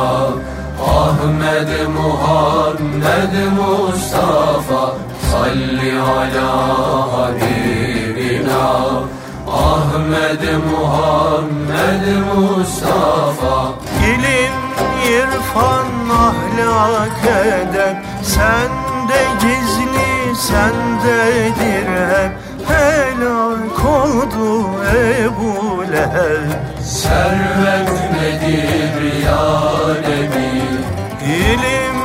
Ahmed 0.80 1.70
Muhammed 1.98 3.34
Mustafa. 3.58 4.96
Salli 5.32 5.94
ala 6.00 6.50
Habibina. 7.14 8.68
Ahmed 9.48 10.44
Muhammed 10.72 12.06
Mustafa. 12.30 13.74
İlim, 14.10 14.58
irfan, 15.10 16.10
ahlak, 16.10 17.24
edep. 17.26 17.98
Sende 18.24 19.22
gizli, 19.42 20.36
sendedir 20.36 21.88
hep 21.88 22.49
Helak 22.70 23.86
oldu 23.86 24.70
Ebu 24.96 25.84
Leheb. 25.92 26.50
Servet 26.84 27.90
nedir 28.14 29.24
ya 29.26 29.48
Nebi? 30.08 30.50
İlim, 31.26 32.00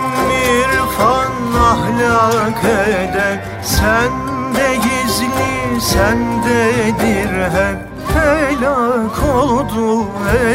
irfan, 0.44 1.32
ahlak, 1.70 2.64
edep 2.64 3.40
Sende 3.62 4.76
gizli, 4.76 5.80
sendedir 5.80 7.32
hep 7.56 7.78
Helak 8.14 9.36
oldu 9.36 10.06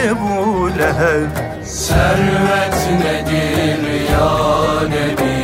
Ebu 0.06 0.70
Leheb. 0.78 1.30
Servet 1.66 2.78
nedir 3.00 4.10
ya 4.12 4.30
Nebi 4.90 5.39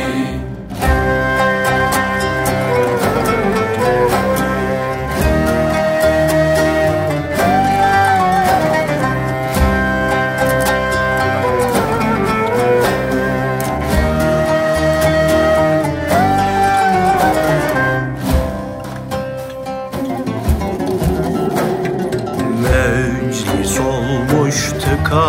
tıka 24.86 25.26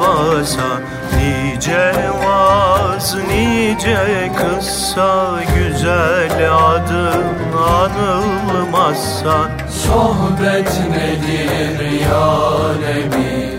basa 0.00 0.70
Nice 1.16 1.94
vaz, 2.24 3.16
nice 3.28 4.30
kıssa 4.36 5.40
Güzel 5.54 6.54
adın 6.54 7.24
anılmazsa. 7.76 9.50
Sohbet 9.68 10.80
nedir 10.90 12.00
ya 12.00 12.28
Nebi? 12.80 13.58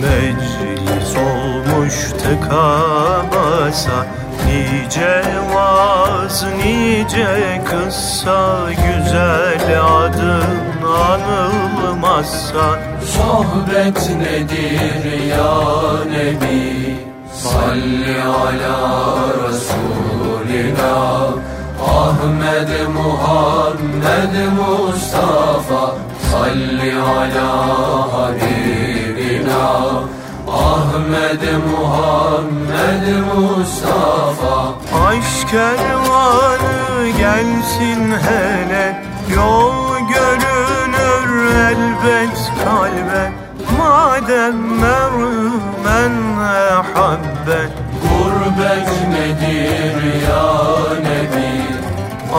Meclis 0.00 1.16
olmuş 1.16 1.94
tıka 2.22 2.80
basa 3.32 4.06
Nice 4.46 5.22
vaz, 5.54 6.44
nice 6.64 7.62
kıssa 7.64 8.58
Güzel 8.70 9.82
adın 9.82 10.79
anılmazsa 10.94 12.78
Sohbet 13.16 14.10
nedir 14.10 15.28
ya 15.28 15.54
Nebi? 16.10 16.96
Salli 17.32 18.22
ala 18.22 18.78
Resulina 19.48 21.00
Ahmed 21.80 22.68
Muhammed 22.94 24.34
Mustafa. 24.58 25.94
Salli 26.30 26.92
ala 26.96 27.50
Habibina. 28.12 29.68
Ahmed 30.48 31.42
Muhammed 31.70 33.06
Mustafa. 33.34 34.74
Aşk 35.08 35.50
kervanı 35.50 37.08
gelsin 37.18 38.12
hele 38.22 39.02
Yol 39.36 39.98
görünür 42.04 42.04
elbet 42.04 42.50
kalbe 42.64 43.32
Madem 43.78 44.56
mermen 44.80 46.12
ehabbet 46.38 47.72
Gurbet 48.02 48.88
nedir 49.10 50.22
ya 50.28 50.94
Nebi 51.02 51.62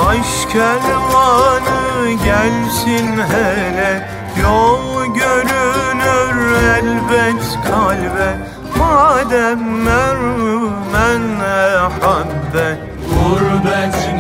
Aşk 0.07 0.51
kervanı 0.51 2.11
gelsin 2.25 3.21
hele 3.31 4.07
Yol 4.41 5.05
görünür 5.05 6.55
elbet 6.55 7.59
kalbe. 7.67 8.37
Madem 8.77 9.83
mermen 9.83 11.39
ehabbet 11.39 12.77
Gurbet 13.09 14.10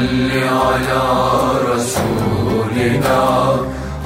Salli 0.00 0.42
ala 0.48 1.04
Resulina 1.68 3.20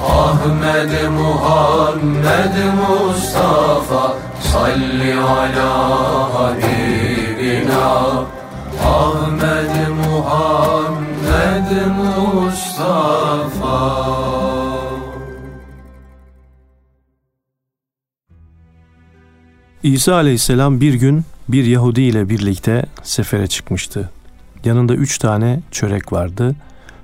Ahmed 0.01 0.91
Muhammed 1.19 2.55
Mustafa. 2.79 4.03
Salli 4.41 5.13
ala 5.13 5.71
Habibina. 6.33 7.87
Ahmed 8.83 9.73
Muhammed 10.03 11.69
Mustafa. 11.97 13.79
İsa 19.83 20.13
aleyhisselam 20.15 20.81
bir 20.81 20.93
gün 20.93 21.23
bir 21.49 21.65
Yahudi 21.65 22.01
ile 22.01 22.29
birlikte 22.29 22.85
sefere 23.03 23.47
çıkmıştı. 23.47 24.14
Yanında 24.65 24.95
üç 24.95 25.17
tane 25.17 25.61
çörek 25.71 26.13
vardı. 26.13 26.55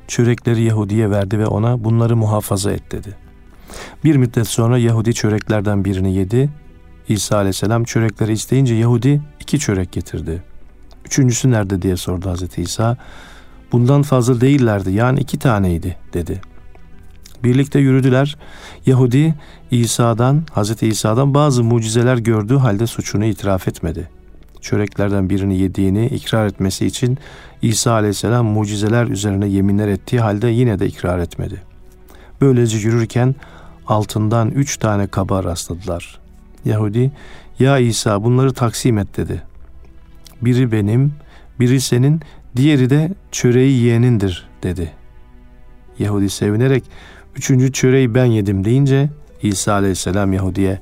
Çörekleri 0.07 0.63
Yahudi'ye 0.63 1.09
verdi 1.09 1.39
ve 1.39 1.47
ona 1.47 1.83
bunları 1.83 2.17
muhafaza 2.17 2.71
et 2.71 2.91
dedi. 2.91 3.15
Bir 4.03 4.15
müddet 4.15 4.47
sonra 4.47 4.77
Yahudi 4.77 5.13
çöreklerden 5.13 5.85
birini 5.85 6.13
yedi. 6.13 6.49
İsa 7.07 7.37
aleyhisselam 7.37 7.83
çörekleri 7.83 8.31
isteyince 8.31 8.75
Yahudi 8.75 9.21
iki 9.39 9.59
çörek 9.59 9.91
getirdi. 9.91 10.43
Üçüncüsü 11.05 11.51
nerede 11.51 11.81
diye 11.81 11.97
sordu 11.97 12.29
Hazreti 12.29 12.61
İsa. 12.61 12.97
Bundan 13.71 14.01
fazla 14.01 14.41
değillerdi 14.41 14.91
yani 14.91 15.19
iki 15.19 15.39
taneydi 15.39 15.97
dedi. 16.13 16.41
Birlikte 17.43 17.79
yürüdüler. 17.79 18.37
Yahudi 18.85 19.35
İsa'dan, 19.71 20.43
Hazreti 20.51 20.87
İsa'dan 20.87 21.33
bazı 21.33 21.63
mucizeler 21.63 22.17
gördüğü 22.17 22.57
halde 22.57 22.87
suçunu 22.87 23.25
itiraf 23.25 23.67
etmedi. 23.67 24.20
Çöreklerden 24.61 25.29
birini 25.29 25.57
yediğini 25.57 26.05
ikrar 26.05 26.47
etmesi 26.47 26.85
için 26.85 27.17
İsa 27.61 27.91
aleyhisselam 27.91 28.45
mucizeler 28.45 29.07
üzerine 29.07 29.47
yeminler 29.47 29.87
ettiği 29.87 30.19
halde 30.19 30.47
yine 30.47 30.79
de 30.79 30.87
ikrar 30.87 31.19
etmedi. 31.19 31.61
Böylece 32.41 32.77
yürürken 32.77 33.35
altından 33.87 34.51
üç 34.51 34.77
tane 34.77 35.07
kaba 35.07 35.43
rastladılar. 35.43 36.19
Yahudi, 36.65 37.11
ya 37.59 37.77
İsa 37.77 38.23
bunları 38.23 38.53
taksim 38.53 38.97
et 38.97 39.17
dedi. 39.17 39.41
Biri 40.41 40.71
benim, 40.71 41.13
biri 41.59 41.81
senin, 41.81 42.21
diğeri 42.55 42.89
de 42.89 43.11
çöreği 43.31 43.71
yiyenindir 43.71 44.47
dedi. 44.63 44.91
Yahudi 45.99 46.29
sevinerek 46.29 46.83
üçüncü 47.35 47.71
çöreği 47.71 48.15
ben 48.15 48.25
yedim 48.25 48.65
deyince 48.65 49.09
İsa 49.41 49.73
aleyhisselam 49.73 50.33
Yahudi'ye 50.33 50.79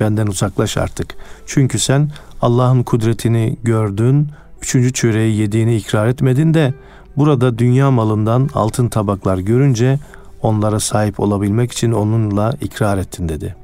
benden 0.00 0.26
uzaklaş 0.26 0.76
artık. 0.76 1.14
Çünkü 1.46 1.78
sen 1.78 2.10
Allah'ın 2.42 2.82
kudretini 2.82 3.56
gördün, 3.62 4.28
üçüncü 4.62 4.92
çöreği 4.92 5.36
yediğini 5.36 5.76
ikrar 5.76 6.06
etmedin 6.06 6.54
de 6.54 6.74
burada 7.16 7.58
dünya 7.58 7.90
malından 7.90 8.48
altın 8.54 8.88
tabaklar 8.88 9.38
görünce 9.38 9.98
onlara 10.42 10.80
sahip 10.80 11.20
olabilmek 11.20 11.72
için 11.72 11.92
onunla 11.92 12.52
ikrar 12.60 12.98
ettin 12.98 13.28
dedi. 13.28 13.56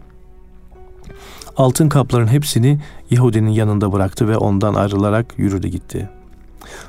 Altın 1.56 1.88
kapların 1.88 2.26
hepsini 2.26 2.80
Yahudinin 3.10 3.50
yanında 3.50 3.92
bıraktı 3.92 4.28
ve 4.28 4.36
ondan 4.36 4.74
ayrılarak 4.74 5.34
yürüdü 5.36 5.68
gitti. 5.68 6.08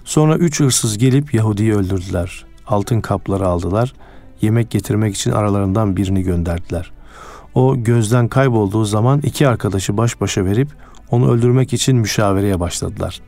Sonra 0.06 0.36
üç 0.36 0.60
hırsız 0.60 0.98
gelip 0.98 1.34
Yahudi'yi 1.34 1.76
öldürdüler. 1.76 2.46
Altın 2.68 3.02
kapları 3.02 3.48
aldılar. 3.48 3.94
Yemek 4.42 4.70
getirmek 4.72 5.16
için 5.16 5.32
aralarından 5.32 5.98
birini 5.98 6.24
gönderdiler. 6.24 6.92
O 7.56 7.84
gözden 7.84 8.28
kaybolduğu 8.28 8.86
zaman 8.86 9.20
iki 9.24 9.48
arkadaşı 9.48 9.98
baş 9.98 10.22
başa 10.22 10.46
verip 10.46 10.70
onu 11.12 11.32
öldürmek 11.32 11.74
için 11.74 11.98
müşavereye 11.98 12.60
başladılar. 12.60 13.22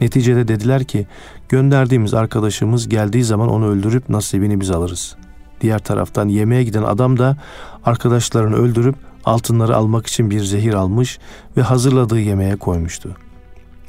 Neticede 0.00 0.48
dediler 0.48 0.84
ki 0.84 1.06
gönderdiğimiz 1.48 2.14
arkadaşımız 2.14 2.88
geldiği 2.88 3.24
zaman 3.24 3.48
onu 3.48 3.68
öldürüp 3.68 4.08
nasibini 4.08 4.60
biz 4.60 4.70
alırız. 4.70 5.16
Diğer 5.60 5.78
taraftan 5.78 6.28
yemeğe 6.28 6.64
giden 6.64 6.82
adam 6.82 7.18
da 7.18 7.36
arkadaşlarını 7.84 8.56
öldürüp 8.56 8.96
altınları 9.24 9.76
almak 9.76 10.06
için 10.06 10.30
bir 10.30 10.40
zehir 10.40 10.74
almış 10.74 11.18
ve 11.56 11.62
hazırladığı 11.62 12.20
yemeğe 12.20 12.56
koymuştu. 12.56 13.16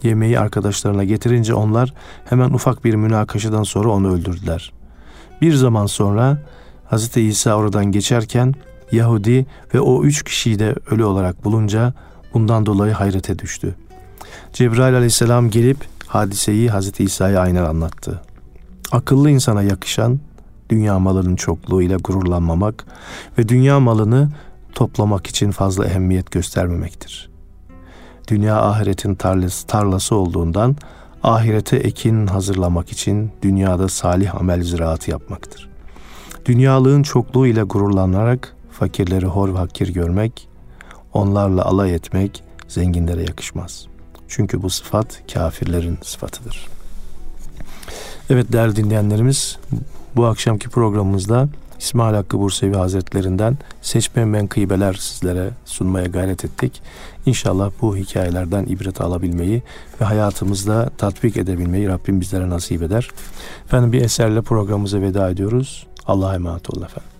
Yemeği 0.04 0.40
arkadaşlarına 0.40 1.04
getirince 1.04 1.54
onlar 1.54 1.94
hemen 2.26 2.50
ufak 2.50 2.84
bir 2.86 2.96
münakaşadan 2.96 3.64
sonra 3.64 3.90
onu 3.90 4.14
öldürdüler. 4.14 4.74
Bir 5.42 5.54
zaman 5.54 5.86
sonra 5.86 6.38
Hz. 6.92 7.18
İsa 7.18 7.56
oradan 7.56 7.86
geçerken 7.86 8.54
Yahudi 8.92 9.46
ve 9.74 9.80
o 9.80 10.04
üç 10.04 10.24
kişiyi 10.24 10.60
de 10.60 10.76
ölü 10.92 11.04
olarak 11.04 11.46
bulunca 11.46 11.94
bundan 12.34 12.66
dolayı 12.66 12.94
hayrete 12.94 13.40
düştü. 13.40 13.76
Cebrail 14.54 14.96
aleyhisselam 14.96 15.50
gelip 15.50 15.78
hadiseyi 16.08 16.70
Hz. 16.70 17.00
İsa'ya 17.00 17.40
aynen 17.40 17.64
anlattı. 17.64 18.22
Akıllı 18.92 19.30
insana 19.30 19.62
yakışan 19.62 20.20
dünya 20.70 21.00
malının 21.00 21.36
çokluğuyla 21.36 21.98
gururlanmamak 21.98 22.86
ve 23.38 23.50
dünya 23.50 23.80
malını 23.80 24.30
toplamak 24.74 25.28
için 25.28 25.52
fazla 25.52 25.86
ehemmiyet 25.86 26.32
göstermemektir. 26.32 27.30
Dünya 28.28 28.62
ahiretin 28.62 29.16
tarlası, 29.16 29.68
tarlası 29.68 30.16
olduğundan 30.16 30.76
ahirete 31.24 31.78
ekin 31.78 32.28
hazırlamak 32.28 32.92
için 32.92 33.32
dünyada 33.42 33.88
salih 33.88 34.36
amel 34.36 34.64
ziraatı 34.64 35.12
yapmaktır. 35.12 35.70
Dünyalığın 36.46 37.04
çokluğu 37.04 37.48
ile 37.48 37.64
gururlanarak 37.64 38.56
fakirleri 38.72 39.26
hor 39.26 39.54
ve 39.54 39.58
hakir 39.58 39.94
görmek, 39.94 40.48
onlarla 41.14 41.66
alay 41.66 41.96
etmek 41.96 42.44
zenginlere 42.68 43.22
yakışmaz. 43.22 43.88
Çünkü 44.28 44.62
bu 44.62 44.70
sıfat 44.70 45.34
kafirlerin 45.34 45.98
sıfatıdır. 46.04 46.68
Evet 48.30 48.52
değerli 48.52 48.76
dinleyenlerimiz 48.76 49.58
bu 50.16 50.26
akşamki 50.26 50.70
programımızda 50.70 51.48
İsmail 51.80 52.16
Hakkı 52.16 52.40
Bursevi 52.40 52.76
Hazretlerinden 52.76 53.58
seçme 53.82 54.26
menkıbeler 54.26 54.94
sizlere 54.94 55.50
sunmaya 55.66 56.06
gayret 56.06 56.46
ettik. 56.46 56.82
İnşallah 57.26 57.72
bu 57.82 57.98
hikayelerden 57.98 58.66
ibret 58.66 59.02
alabilmeyi 59.02 59.64
ve 60.02 60.06
hayatımızda 60.06 60.90
tatbik 60.98 61.38
edebilmeyi 61.38 61.88
Rabbim 61.88 62.22
bizlere 62.22 62.50
nasip 62.50 62.82
eder. 62.82 63.10
Efendim 63.66 63.94
bir 63.94 64.02
eserle 64.02 64.42
programımıza 64.42 65.02
veda 65.02 65.30
ediyoruz. 65.30 65.88
Allah'a 66.08 66.36
emanet 66.36 66.70
olun 66.70 66.86
efendim. 66.86 67.19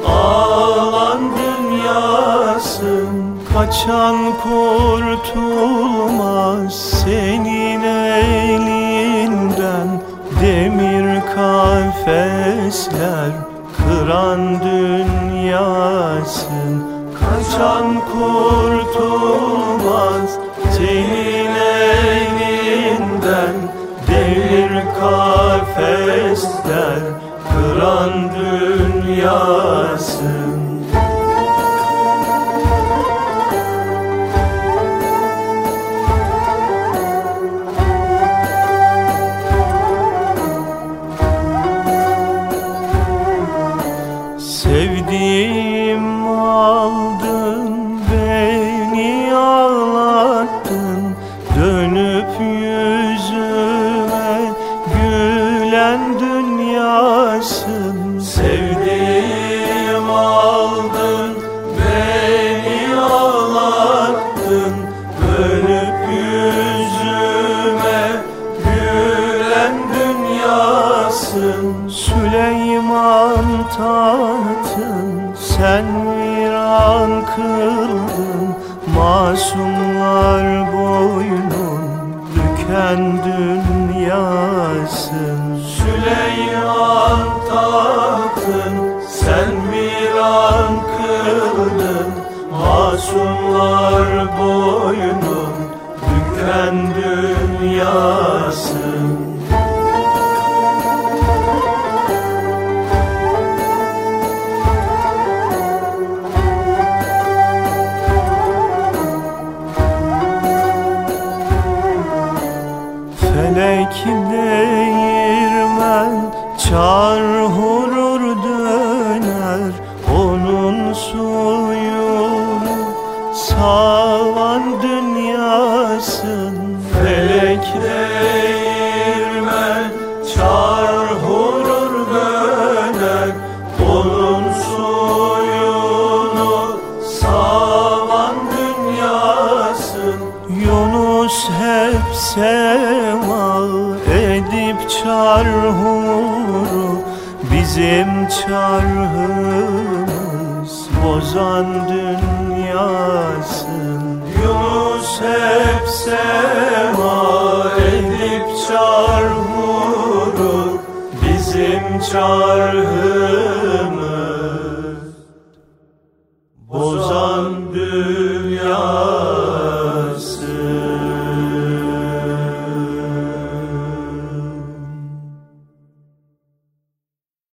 alan 0.08 1.20
dünyasın. 1.38 3.08
Kaçan 3.54 4.18
kurtulmaz 4.44 6.74
senin 6.76 7.84
elinden. 7.84 9.88
Demir 10.42 11.22
kafesler 11.36 13.32
kıran 13.78 14.42
dünyasın. 14.64 16.74
Kaçan 17.20 17.88
kurtulmaz 18.12 18.71
dünya 29.22 29.81